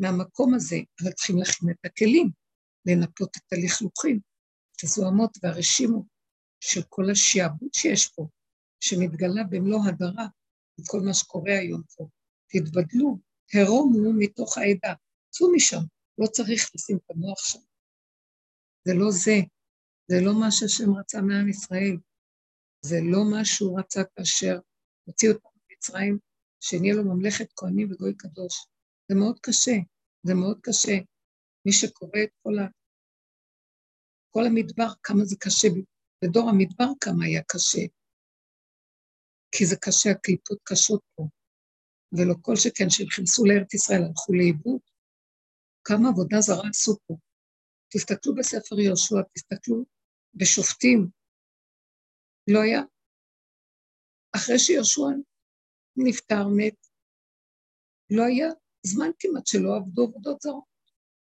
[0.00, 2.30] מהמקום הזה, אבל צריכים להכין את הכלים,
[2.86, 4.20] לנפות את הלכלוכים,
[4.76, 6.06] את הזוהמות והרשימות
[6.60, 8.28] של כל השעבוד שיש פה,
[8.80, 10.26] שמתגלה במלוא הדרה,
[10.80, 12.08] וכל מה שקורה היום פה.
[12.48, 13.18] תתבדלו,
[13.54, 14.94] הרומו מתוך העדה,
[15.30, 15.80] צאו משם,
[16.18, 17.58] לא צריך לשים את המוח שם.
[18.84, 19.36] זה לא זה,
[20.10, 21.96] זה לא מה שהשם רצה מעם ישראל,
[22.84, 24.58] זה לא מה שהוא רצה כאשר
[25.04, 26.18] הוציא אותנו ממצרים,
[26.60, 28.66] שנהיה לו ממלכת כהנים וגוי קדוש.
[29.08, 29.76] זה מאוד קשה,
[30.22, 30.96] זה מאוד קשה.
[31.66, 32.66] מי שקורא את כל, ה...
[34.30, 35.68] כל המדבר, כמה זה קשה,
[36.24, 37.80] בדור המדבר כמה היה קשה.
[39.52, 41.28] כי זה קשה, הקליפות קשות פה.
[42.12, 44.80] ולא כל שכן שנכנסו לארץ ישראל, הלכו לאיבוד.
[45.84, 47.16] כמה עבודה זרה עשו פה.
[47.92, 49.84] תסתכלו בספר יהושע, תסתכלו
[50.34, 51.08] בשופטים.
[52.50, 52.82] לא היה.
[54.36, 55.02] אחרי שיהושע
[55.96, 56.86] נפטר, מת,
[58.10, 58.48] לא היה
[58.82, 60.64] זמן כמעט שלא עבדו עבודות זרות.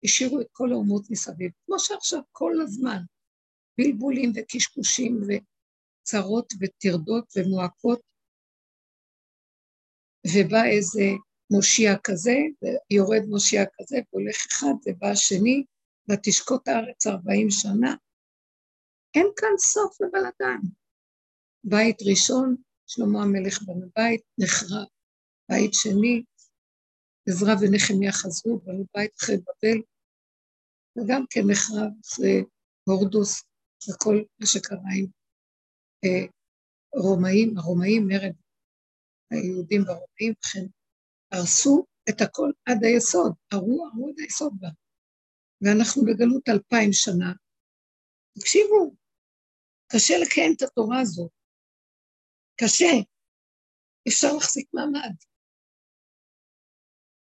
[0.03, 3.01] השאירו את כל האומות מסביב, כמו שעכשיו כל הזמן,
[3.77, 5.21] בלבולים וקשקושים
[6.09, 8.01] וצרות וטרדות ומועקות,
[10.27, 11.05] ובא איזה
[11.51, 15.63] מושיע כזה, ויורד מושיע כזה, והולך אחד, ובא השני,
[16.09, 17.95] ותשקוט הארץ ארבעים שנה.
[19.15, 20.61] אין כאן סוף לבלאגן.
[21.63, 22.55] בית ראשון,
[22.87, 24.87] שלמה המלך בנה בית, נחרב.
[25.49, 26.23] בית שני,
[27.27, 29.81] עזרא ונחמיה חזרו, בנו בית אחרי בבל,
[30.97, 32.43] וגם כן נחרב אחרי
[32.83, 33.43] הורדוס
[33.89, 35.18] וכל מה שקרה עם
[36.95, 38.35] רומאים, הרומאים, מרד
[39.31, 40.65] היהודים והרומאים, וכן
[41.31, 44.67] הרסו את הכל עד היסוד, הרו, הרו עד היסוד בה.
[45.61, 47.33] ואנחנו בגלות אלפיים שנה.
[48.39, 48.95] תקשיבו,
[49.91, 51.31] קשה לקיים את התורה הזאת.
[52.61, 52.93] קשה.
[54.07, 55.15] אפשר להחזיק מעמד.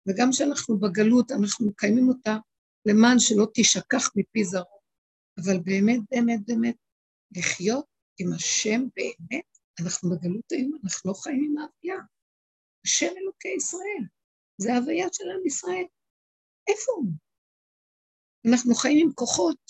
[0.08, 2.36] וגם כשאנחנו בגלות, אנחנו מקיימים אותה
[2.86, 4.80] למען שלא תשכח מפי זרעו.
[5.40, 6.76] אבל באמת, באמת, באמת,
[7.38, 12.06] לחיות עם השם באמת, אנחנו בגלות היום, אנחנו לא חיים עם ההוויה.
[12.86, 14.04] השם אלוקי ישראל,
[14.62, 15.86] זה ההוויה של עם ישראל.
[16.68, 17.12] איפה הוא?
[18.52, 19.62] אנחנו חיים עם כוחות,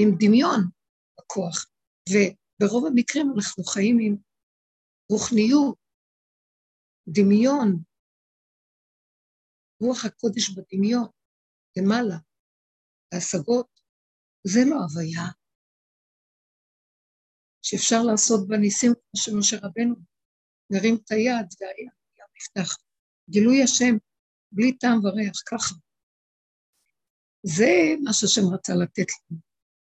[0.00, 0.60] עם דמיון
[1.18, 1.66] בכוח,
[2.10, 4.16] וברוב המקרים אנחנו חיים עם
[5.12, 5.76] רוחניות,
[7.08, 7.82] דמיון,
[9.82, 11.08] רוח הקודש בדמיון,
[11.76, 12.16] למעלה,
[13.14, 13.80] ההשגות,
[14.46, 15.41] זה לא הוויה
[17.72, 19.94] שאפשר לעשות בה ניסים כמו שמשה רבנו
[20.70, 21.88] מרים את היד והים
[22.36, 22.76] נפתח.
[23.30, 23.94] גילוי השם
[24.52, 25.74] בלי טעם וריח, ככה.
[27.42, 27.72] זה
[28.04, 29.38] מה שהשם רצה לתת לנו.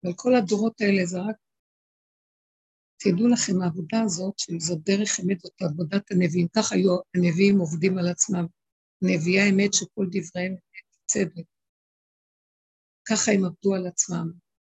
[0.04, 1.36] אבל כל הדורות האלה זה רק...
[2.98, 6.48] תדעו לכם, העבודה הזאת, שזאת דרך אמת, זאת עבודת הנביאים.
[6.48, 8.46] ככה היו הנביאים עובדים על עצמם.
[9.02, 10.56] נביאי האמת שכל דבריהם
[11.06, 11.48] צדק.
[13.10, 14.32] ככה הם עבדו על עצמם.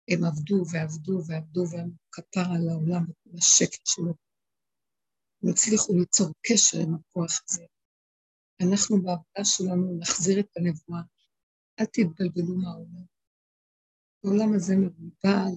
[0.07, 4.13] הם עבדו ועבדו ועבדו וכפר על העולם וכל השקט שלו.
[5.43, 7.65] הם הצליחו ליצור קשר עם הכוח הזה.
[8.61, 11.01] אנחנו בעבודה שלנו נחזיר את הנבואה.
[11.79, 13.05] אל תתבלבלו מהעולם.
[14.23, 15.53] העולם הזה מבולבל,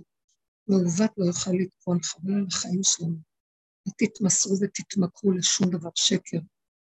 [0.69, 3.17] מעוות לא יוכל לתקון, חבל על החיים שלנו.
[3.87, 6.39] אל תתמסרו ותתמכרו לשום דבר שקר.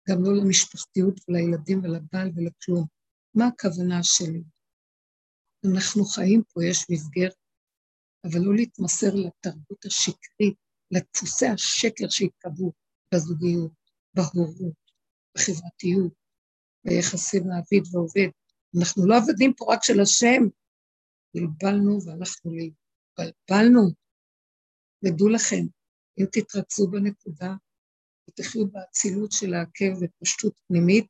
[0.10, 2.86] גם לא למשפחתיות ולילדים ולבעל ולכלום.
[3.36, 4.44] מה הכוונה שלי?
[5.66, 7.36] אנחנו חיים פה, יש מסגרת,
[8.24, 10.58] אבל לא להתמסר לתרבות השקרית,
[10.92, 12.74] לדפוסי השקר שהתקבעו
[13.14, 13.72] בזוגיות,
[14.14, 14.82] בהורות,
[15.36, 16.14] בחברתיות,
[16.86, 18.30] ביחסים מעביד ועובד.
[18.80, 20.42] אנחנו לא עבדים פה רק של השם,
[21.34, 23.82] בלבלנו והלכנו להתבלבלנו.
[25.06, 25.66] ודעו לכם,
[26.20, 27.54] אם תתרכזו בנקודה,
[28.30, 31.06] ותחיו באצילות של העקב ופשטות פנימית,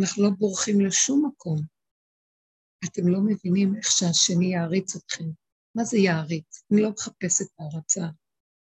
[0.00, 1.58] אנחנו לא בורחים לשום מקום.
[2.84, 5.24] אתם לא מבינים איך שהשני יעריץ אתכם.
[5.74, 6.62] מה זה יעריץ?
[6.72, 8.06] אני לא מחפשת הערצה,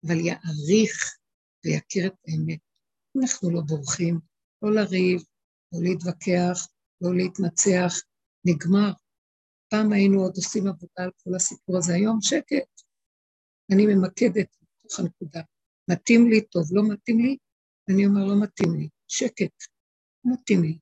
[0.06, 1.18] אבל יעריך
[1.64, 2.58] ויכיר את האמת.
[3.20, 4.20] אנחנו לא בורחים,
[4.62, 5.22] לא לריב,
[5.72, 6.68] לא להתווכח,
[7.00, 7.94] לא להתנצח,
[8.44, 8.92] נגמר.
[9.70, 12.82] פעם היינו עוד עושים עבודה על כל הסיפור הזה, היום שקט.
[13.72, 15.40] אני ממקדת בתוך הנקודה.
[15.90, 17.36] מתאים לי, טוב, לא מתאים לי,
[17.88, 19.54] אני אומר, לא מתאים לי, שקט,
[20.24, 20.78] מתאים לי.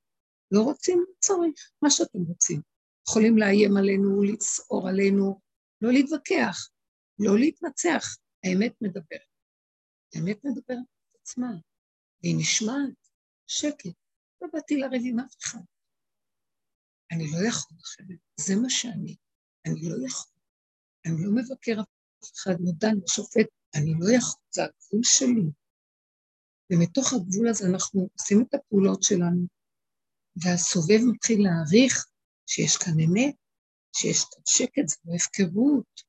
[0.51, 2.61] לא רוצים, צריך, מה שאתם רוצים.
[3.09, 5.41] יכולים לאיים עלינו, לצעור עלינו,
[5.83, 6.70] לא להתווכח,
[7.18, 9.31] לא להתנצח, האמת מדברת.
[10.14, 10.78] האמת מדברת
[11.11, 11.51] את עצמה,
[12.22, 13.09] והיא נשמעת,
[13.47, 13.97] שקט.
[14.43, 15.61] לא באתי לריב עם אף אחד.
[17.12, 19.16] אני לא יכול אחרת, זה מה שאני,
[19.66, 20.33] אני לא יכול.
[21.07, 25.51] אני לא מבקר אף אחד, מודע לשופט, אני לא יכול, זה הגבול שלי.
[26.72, 29.47] ומתוך הגבול הזה אנחנו עושים את הפעולות שלנו,
[30.37, 32.07] והסובב מתחיל להעריך
[32.47, 33.35] שיש כאן אמת,
[33.97, 36.01] שיש כאן שקט, זה לא הפקרות,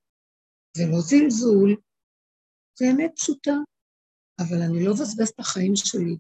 [0.77, 1.75] זה לא זלזול,
[2.79, 3.57] זה אמת פשוטה,
[4.39, 6.17] אבל אני לא מבזבז את החיים שלי.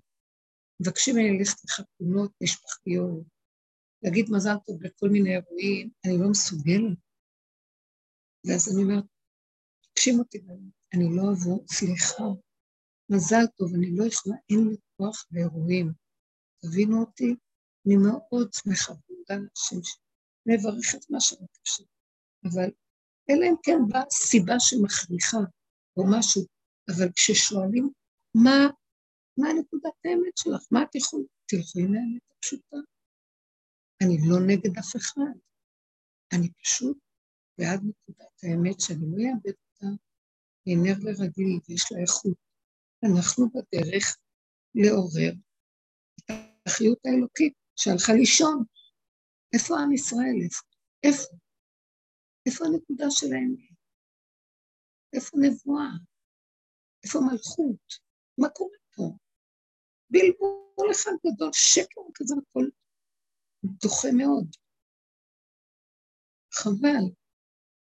[0.81, 3.25] מבקשים ממני ללכת לחתונות משפחתיות,
[4.03, 6.97] להגיד מזל טוב לכל מיני אירועים, אני לא מסוגלת.
[8.45, 9.03] ואז אני אומרת,
[9.93, 10.37] תקשיב אותי,
[10.93, 12.23] אני לא אבוא, סליחה,
[13.11, 15.93] מזל טוב, אני לא יכולה, אין לי כוח באירועים.
[16.61, 17.35] תבינו אותי,
[17.85, 19.81] אני מאוד שמחה ומודה לאנשים
[20.43, 21.87] שמברכת מה שאני חושבת,
[22.43, 22.69] אבל
[23.29, 25.37] אלא אם כן באה סיבה שמכריחה
[25.97, 26.41] או משהו,
[26.89, 27.89] אבל כששואלים
[28.35, 28.67] מה,
[29.37, 32.77] מה נקודת האמת שלך, מה את יכולה, תלכו עם האמת הפשוטה.
[34.03, 35.35] אני לא נגד אף אחד,
[36.33, 36.97] אני פשוט
[37.57, 40.01] בעד נקודת האמת שאני לא אאבד אותה,
[40.65, 42.37] היא נר לרגיל ויש לה איכות.
[43.03, 44.17] אנחנו בדרך
[44.75, 45.33] לעורר
[46.15, 46.31] את
[46.65, 48.63] החיות האלוקית שהלכה לישון.
[49.53, 50.37] איפה עם ישראל?
[51.03, 51.35] איפה?
[52.45, 52.65] איפה?
[52.65, 53.71] הנקודה של האמת?
[55.13, 55.91] איפה נבואה?
[57.03, 57.87] איפה מלכות?
[58.37, 59.03] מה קורה פה?
[60.09, 62.65] בלבול אחד גדול, שקר כזה הכל
[63.63, 64.55] דוחה מאוד.
[66.53, 67.05] חבל.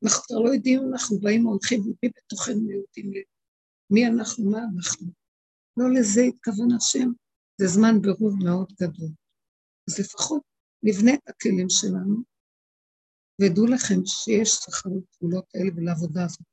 [0.04, 3.24] אנחנו כבר לא יודעים אם אנחנו באים והולכים ומי בתוכנו יהודים
[3.90, 5.08] מי אנחנו, מה אנחנו.
[5.78, 7.10] לא לזה התכוון השם,
[7.58, 9.10] זה זמן ברור מאוד גדול.
[9.88, 10.44] אז לפחות
[10.88, 12.16] נבנה את הכלים שלנו,
[13.42, 16.48] ודעו לכם שיש שכר לפעולות האלה ולעבודה הזאת.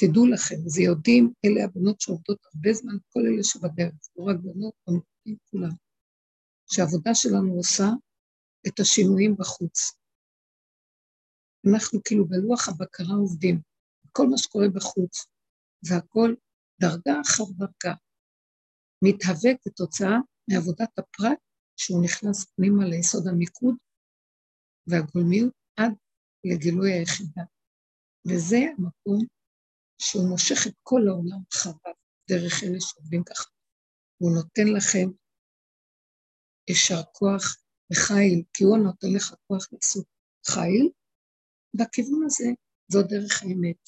[0.00, 4.74] תדעו לכם, זה יודעים, אלה הבנות שעובדות הרבה זמן, כל אלה שבדרך, לא רק בנות,
[4.86, 5.74] במקרים כולם,
[6.72, 7.88] שהעבודה שלנו עושה
[8.66, 9.92] את השינויים בחוץ.
[11.70, 13.60] אנחנו כאילו בלוח הבקרה עובדים,
[14.12, 15.26] כל מה שקורה בחוץ,
[15.88, 16.34] והכל
[16.80, 17.94] דרגה אחר דרגה,
[19.04, 20.16] מתהווה כתוצאה
[20.50, 21.38] מעבודת הפרט
[21.80, 23.74] שהוא נכנס פנימה ליסוד המיקוד
[24.86, 25.92] והגולמיות עד
[26.44, 27.42] לגילוי היחידה.
[28.26, 29.18] וזה המקום
[30.02, 31.94] שהוא מושך את כל העולם אחריו,
[32.30, 33.50] דרך אלה שעובדים ככה.
[34.18, 35.08] הוא נותן לכם
[36.68, 37.44] יישר כוח
[37.92, 40.06] וחיל, כי הוא נותן לך כוח לעשות
[40.46, 40.90] חיל.
[41.74, 42.48] בכיוון הזה
[42.92, 43.82] זו דרך האמת,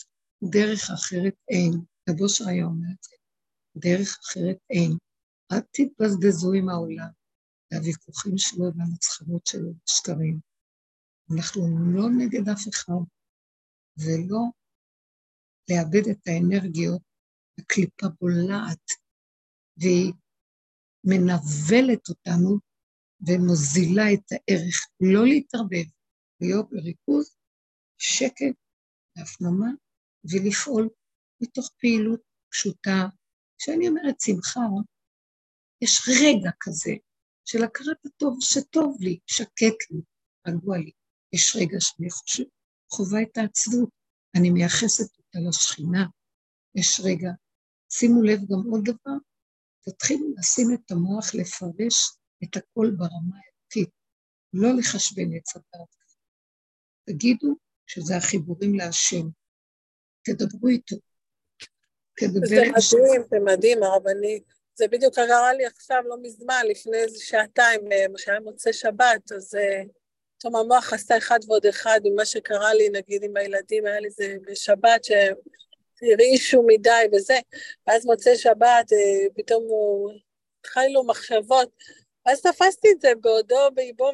[0.55, 1.73] דרך אחרת אין.
[2.11, 3.17] רבו שריה אומר את זה,
[3.77, 4.93] דרך אחרת אין.
[5.53, 7.22] אל תתבזבזו עם העולם,
[7.73, 10.41] והוויכוחים שלו והנצחנות שלו, שקרים.
[11.35, 11.63] אנחנו
[11.95, 13.03] לא נגד אף אחד,
[13.97, 14.43] ולא
[15.71, 17.03] לאבד את האנרגיות,
[17.59, 18.87] הקליפה בולעת,
[19.77, 20.13] והיא
[21.05, 22.59] מנוולת אותנו
[23.27, 25.87] ומוזילה את הערך, לא להתערבב,
[26.41, 27.37] להיות בריכוז,
[27.99, 28.57] שקט,
[29.17, 29.71] והפנמה,
[30.25, 30.89] ולפעול
[31.43, 32.21] מתוך פעילות
[32.53, 33.09] פשוטה.
[33.59, 34.61] כשאני אומרת שמחה,
[35.83, 36.93] יש רגע כזה
[37.45, 40.01] של הכרת הטוב, שטוב לי, שקט לי,
[40.49, 40.91] רגוע לי.
[41.33, 42.45] יש רגע שאני חושב,
[42.93, 43.89] חווה את העצבות,
[44.37, 46.07] אני מייחסת אותה לשכינה.
[46.75, 47.31] יש רגע.
[47.91, 49.17] שימו לב גם עוד דבר,
[49.85, 53.91] תתחילו לשים את המוח לפרש את הכל ברמה הערכית,
[54.53, 55.95] לא לחשבן עץ הדעת.
[57.05, 59.27] תגידו שזה החיבורים להשם.
[60.25, 60.97] תדברו איתו.
[62.17, 64.53] תדבר זה מדהים, זה מדהים, הרבנית.
[64.75, 69.55] זה בדיוק קרה לי עכשיו, לא מזמן, לפני איזה שעתיים, אה, שהיה מוצאי שבת, אז
[69.55, 69.83] אה,
[70.45, 75.05] המוח עשה אחד ועוד אחד ממה שקרה לי, נגיד עם הילדים, היה לי זה בשבת,
[75.05, 77.39] שהרעישו מדי וזה,
[77.87, 80.13] ואז מוצאי שבת, אה, פתאום הוא,
[80.61, 81.71] התחילו מחשבות,
[82.27, 84.11] ואז תפסתי את זה בעודו באיבו,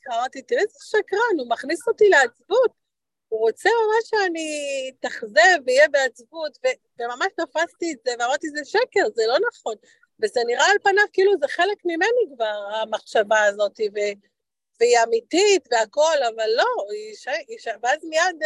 [0.00, 2.82] קראתי, תראה איזה שקרן, הוא מכניס אותי לעצבות.
[3.28, 6.58] הוא רוצה ממש שאני אתאכזב ואהיה בעצבות,
[6.98, 9.74] וממש תפסתי את זה ואמרתי, זה שקר, זה לא נכון.
[10.22, 13.98] וזה נראה על פניו כאילו זה חלק ממני כבר, המחשבה הזאת, ו...
[14.80, 17.28] והיא אמיתית והכול, אבל לא, היא ש...
[17.48, 17.68] היא ש...
[17.82, 18.36] ואז מיד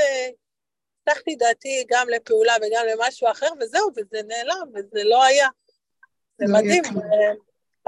[1.08, 5.48] הבטחתי uh, דעתי גם לפעולה וגם למשהו אחר, וזהו, וזה נעלם, וזה לא היה.
[6.38, 6.82] זה לא מדהים.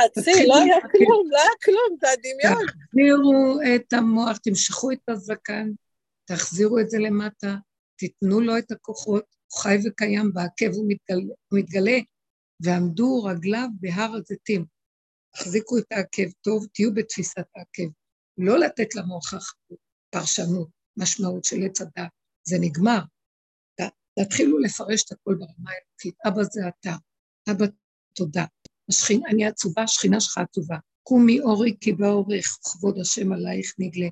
[0.00, 2.66] חצי, לא היה כלום, לא היה כלום, זה הדמיון.
[2.66, 5.70] תחזירו את המוח, תמשכו את הזקן,
[6.24, 7.54] תחזירו את זה למטה,
[7.96, 11.98] תיתנו לו את הכוחות, הוא חי וקיים בעקב הוא מתגלה, הוא מתגלה
[12.62, 14.64] ועמדו רגליו בהר הזיתים.
[15.34, 17.90] תחזיקו את העקב טוב, תהיו בתפיסת העקב.
[18.38, 19.34] לא לתת למוח
[20.10, 22.10] פרשנות, משמעות של עץ הדת,
[22.48, 23.00] זה נגמר.
[24.18, 26.14] תתחילו לפרש את הכל ברמה האלוקית.
[26.26, 26.96] אבא זה אתה,
[27.50, 27.66] אבא
[28.14, 28.44] תודה.
[28.88, 30.76] השכין, אני עצובה, השכינה שלך עצובה.
[31.02, 34.08] קומי אורי כי באורך, כבוד השם עלייך נגלה.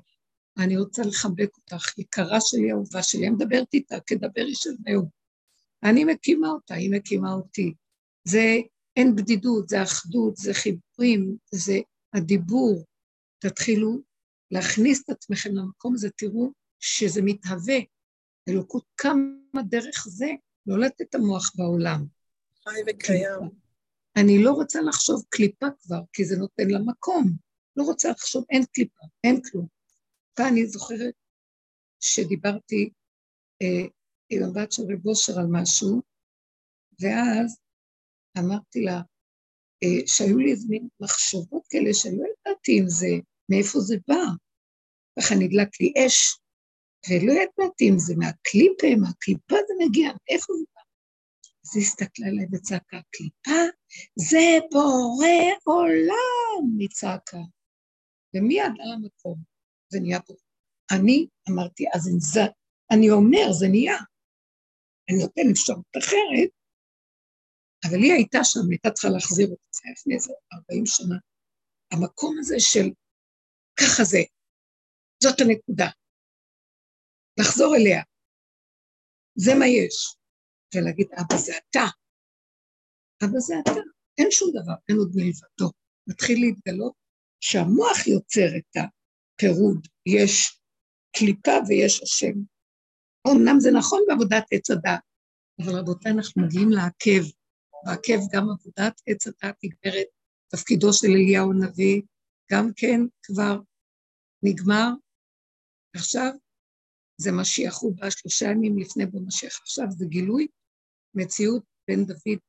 [0.57, 5.09] אני רוצה לחבק אותך, יקרה שלי, אהובה שלי, אני מדברת איתה, כדבר איש אל נאום.
[5.83, 7.73] אני מקימה אותה, היא מקימה אותי.
[8.29, 8.55] זה
[8.95, 11.77] אין בדידות, זה אחדות, זה חיבורים, זה
[12.13, 12.85] הדיבור.
[13.39, 14.01] תתחילו
[14.51, 17.77] להכניס את עצמכם למקום הזה, תראו שזה מתהווה.
[18.49, 20.27] אלוקות כמה דרך זה,
[20.65, 22.05] לא לתת את המוח בעולם.
[22.63, 23.49] חי וקיים.
[24.17, 27.31] אני לא רוצה לחשוב קליפה כבר, כי זה נותן לה מקום.
[27.75, 29.67] לא רוצה לחשוב, אין קליפה, אין כלום.
[30.39, 31.13] ואני זוכרת
[31.99, 32.89] שדיברתי
[33.61, 33.87] אה,
[34.29, 36.01] עם הבת של רב אושר על משהו,
[37.01, 37.57] ואז
[38.39, 39.01] אמרתי לה,
[39.83, 43.13] אה, שהיו לי איזה מין מחשבות כאלה שלא ידעתי אם זה,
[43.49, 44.23] מאיפה זה בא.
[45.19, 46.37] ככה נדלק לי אש,
[47.09, 50.81] ולא ידעתי אם זה מהקליפה, מהקליפה זה מגיע, מאיפה זה בא.
[51.65, 53.61] אז היא הסתכלה עליי וצעקה, קליפה?
[54.15, 55.27] זה בורא
[55.63, 56.79] עולם!
[56.79, 57.41] היא צעקה.
[58.33, 59.39] ומיד על המקום
[59.89, 60.33] זה נהיה פה.
[60.91, 62.41] אני אמרתי, אז זה,
[62.91, 63.97] אני אומר, זה נהיה.
[65.09, 66.49] אני נותן אפשרות אחרת,
[67.89, 71.17] אבל היא הייתה שם, הייתה צריכה להחזיר את זה לפני איזה 40 שנה.
[71.91, 72.87] המקום הזה של
[73.79, 74.21] ככה זה,
[75.23, 75.89] זאת הנקודה.
[77.39, 78.01] לחזור אליה.
[79.35, 80.15] זה מה יש.
[80.75, 81.85] ולהגיד, אבא זה אתה.
[83.23, 83.79] אבא זה אתה.
[84.17, 85.71] אין שום דבר, אין עוד מלבדו.
[86.09, 86.93] מתחיל להתגלות
[87.39, 89.87] שהמוח יוצר את הפירוד.
[90.05, 90.59] יש
[91.17, 92.33] קליפה ויש השם.
[93.27, 94.99] אמנם זה נכון בעבודת עץ הדת,
[95.61, 97.23] אבל רבותיי, אנחנו מגיעים לעקב,
[97.87, 100.07] ועקב גם עבודת עץ הדת נגמרת,
[100.47, 102.01] תפקידו של אליהו הנביא,
[102.51, 103.59] גם כן כבר
[104.43, 104.89] נגמר.
[105.95, 106.31] עכשיו
[107.17, 109.59] זה משיח, הוא בא שלושה ימים לפני בו משיח.
[109.61, 110.47] עכשיו זה גילוי
[111.13, 112.39] מציאות בן דוד,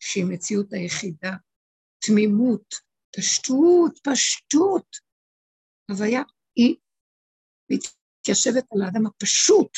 [0.00, 1.32] שהיא מציאות היחידה,
[2.06, 2.74] תמימות,
[3.16, 4.96] פשטות, פשטות.
[5.90, 6.22] הוויה
[6.56, 6.76] היא
[7.70, 9.70] מתיישבת על האדם הפשוט,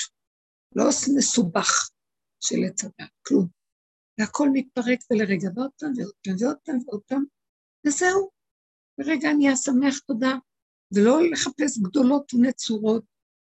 [0.76, 0.84] לא
[1.16, 1.90] מסובך
[2.40, 3.55] של עץ הדת, כלום.
[4.20, 7.24] והכל מתפרק ולרגע, ועוד פעם ועוד פעם ועוד פעם ועוד פעם,
[7.86, 8.30] וזהו.
[9.00, 10.34] ורגע אני אהיה שמח תודה,
[10.94, 13.04] ולא לחפש גדולות ונצורות,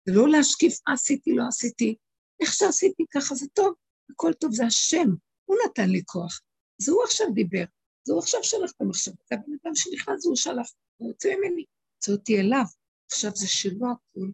[0.09, 1.97] ולא להשקיף מה עשיתי, לא עשיתי.
[2.41, 3.75] איך שעשיתי ככה זה טוב,
[4.11, 5.09] הכל טוב, זה השם,
[5.45, 6.41] הוא נתן לי כוח.
[6.81, 7.65] אז הוא עכשיו דיבר,
[8.07, 11.65] אז הוא עכשיו שלח את המחשב, זה הבן אדם שנכנס, הוא שלח, הוא רוצה ממני,
[12.05, 12.65] זה אותי אליו,
[13.13, 14.33] עכשיו זה שלו הכול,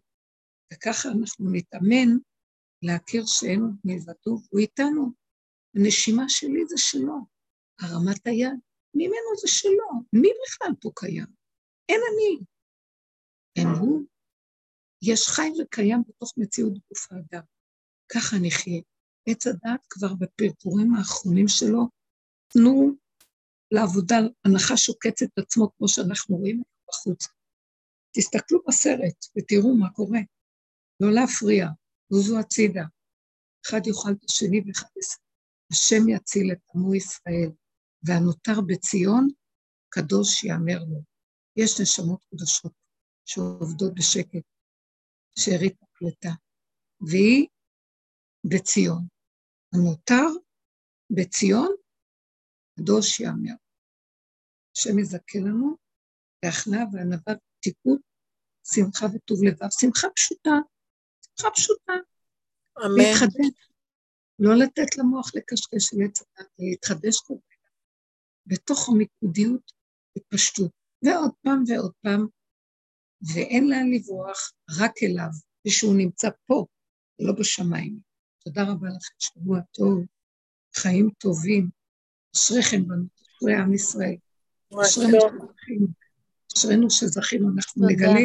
[0.73, 2.17] וככה אנחנו נתאמן
[2.81, 5.20] להכיר שאין מלבדו, הוא איתנו.
[5.75, 7.15] הנשימה שלי זה שלו,
[7.79, 8.59] הרמת היד,
[8.93, 11.27] ממנו זה שלו, מי בכלל פה קיים?
[11.89, 12.45] אין אני.
[13.55, 14.05] אין הוא.
[15.01, 17.43] יש חי וקיים בתוך מציאות גוף האדם.
[18.13, 18.81] ככה נחיה.
[19.27, 21.89] עץ הדעת כבר בפרפורים האחרונים שלו,
[22.47, 22.95] תנו
[23.71, 24.15] לעבודה,
[24.45, 27.27] הנחש עוקץ את עצמו כמו שאנחנו רואים בחוץ.
[28.17, 30.19] תסתכלו בסרט ותראו מה קורה.
[30.99, 31.67] לא להפריע,
[32.09, 32.83] זוזו הצידה.
[33.65, 35.30] אחד יאכל את השני ואחד יסתכל.
[35.71, 37.51] השם יציל את עמו ישראל,
[38.03, 39.27] והנותר בציון,
[39.89, 41.01] קדוש יאמר לו.
[41.55, 42.73] יש נשמות קדושות
[43.25, 44.45] שעובדות בשקט,
[45.39, 46.29] שארית הפלטה,
[47.01, 47.47] והיא
[48.43, 49.07] בציון.
[49.73, 50.27] הנותר
[51.09, 51.75] בציון,
[52.75, 53.55] קדוש יאמר.
[54.77, 55.75] השם יזכה לנו
[56.43, 58.01] בהכנעה וענווה ותיקות,
[58.73, 60.55] שמחה וטוב לבב, שמחה פשוטה,
[61.21, 61.93] שמחה פשוטה.
[62.77, 62.97] אמן.
[62.97, 63.70] להתחדש,
[64.43, 65.93] לא לתת למוח לקשקש
[66.59, 67.69] להתחדש כל רגע,
[68.45, 69.71] בתוך המיקודיות
[70.17, 70.71] ופשטות,
[71.03, 72.27] ועוד פעם ועוד פעם,
[73.33, 75.29] ואין לאן לברוח, רק אליו,
[75.67, 76.65] ושהוא נמצא פה,
[77.19, 77.99] ולא בשמיים.
[78.43, 80.05] תודה רבה לכם, שבוע טוב,
[80.75, 81.69] חיים טובים,
[82.35, 83.05] אשריכם בנו,
[83.37, 84.15] אשרי עם ישראל.
[84.81, 85.87] אשרינו שזכינו,
[86.57, 88.19] אשרינו שזכינו, אנחנו נגלה,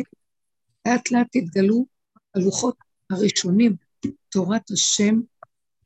[0.86, 1.86] לאט לאט תתגלו
[2.34, 2.76] הלוחות
[3.10, 3.76] הראשונים,
[4.28, 5.20] תורת השם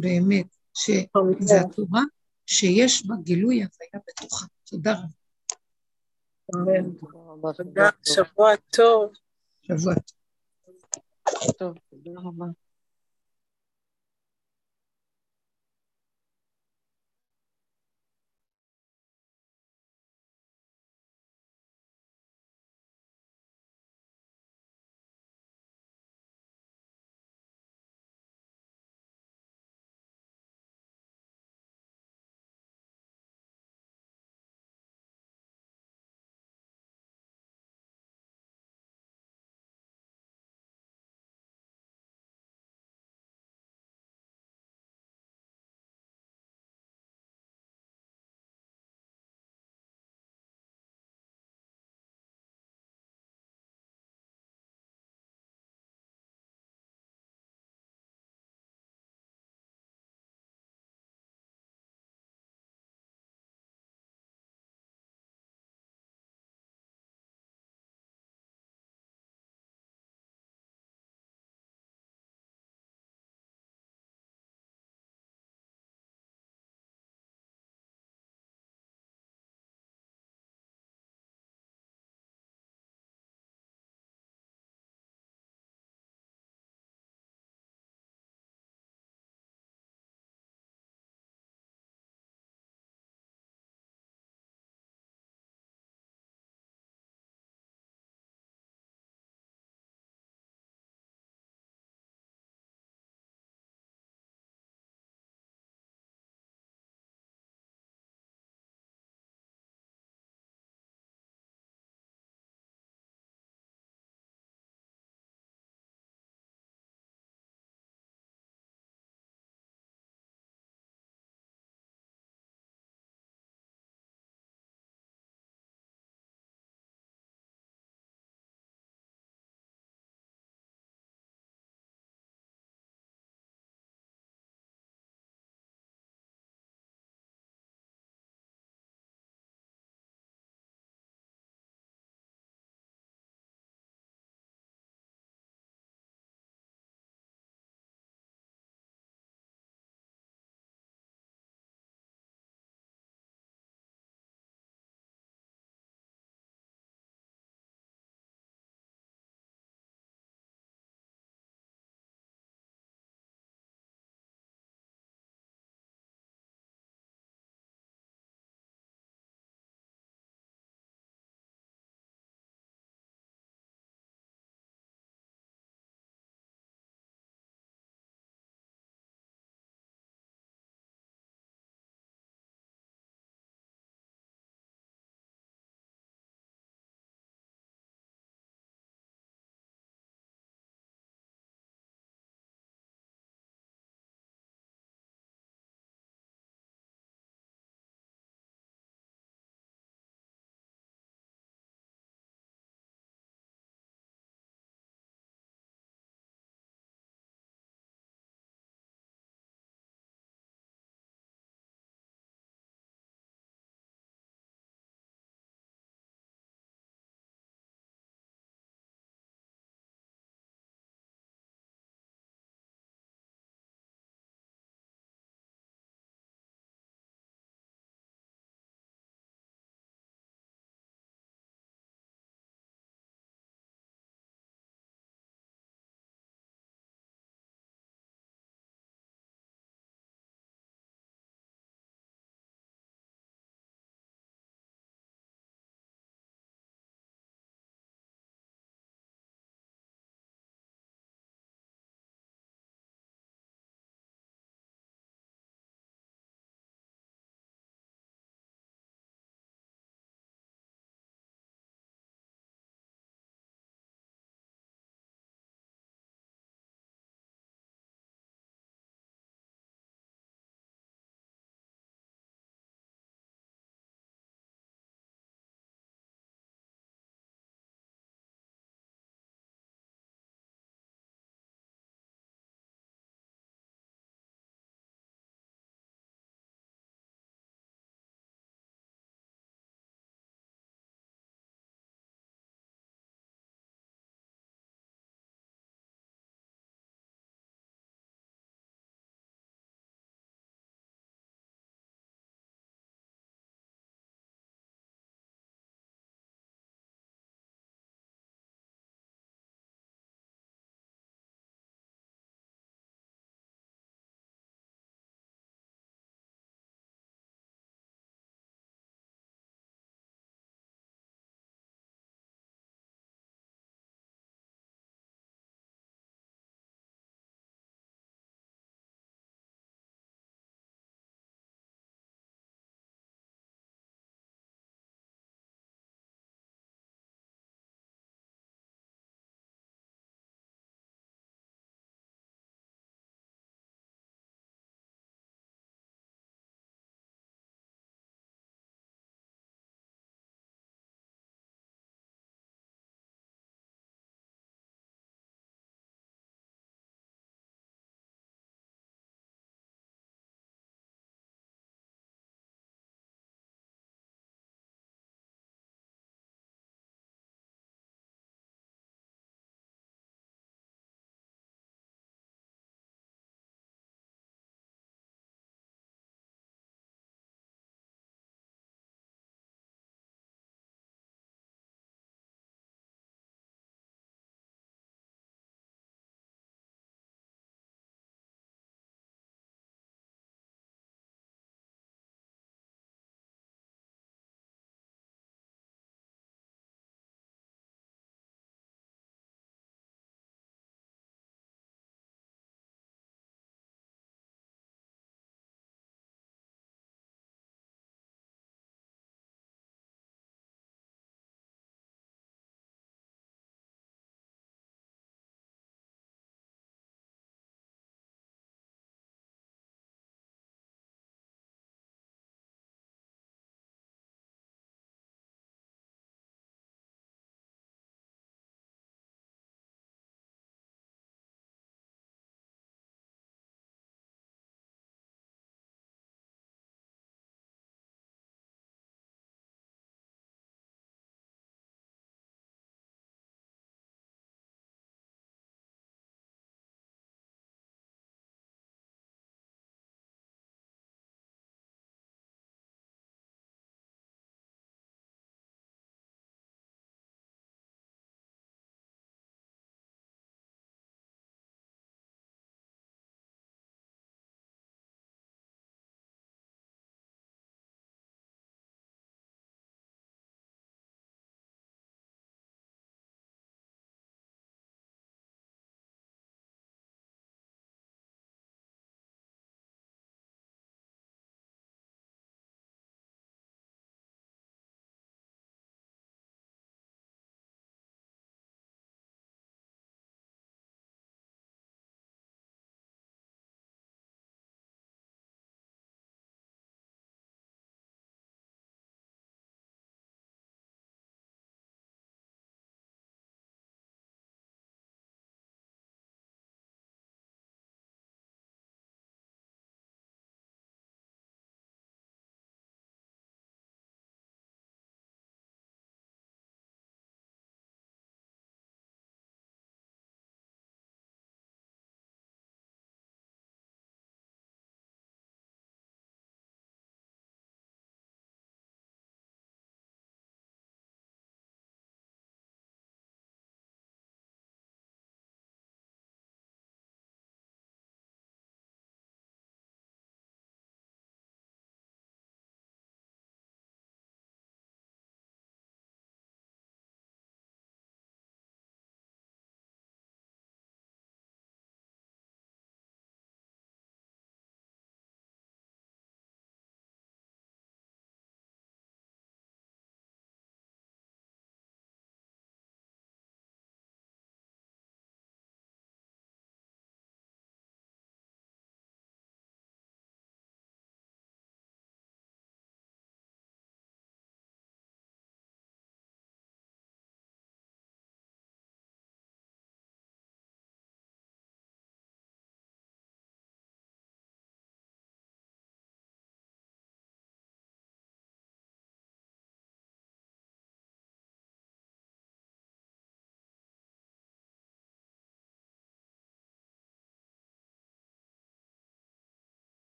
[0.00, 2.02] באמת, שזה התורה
[2.46, 4.46] שיש בה גילוי הוויה בתוכה.
[4.64, 5.06] תודה רבה.
[7.52, 9.12] תודה, שבוע טוב.
[9.62, 10.16] שבוע טוב.
[11.58, 12.46] טוב, תודה רבה.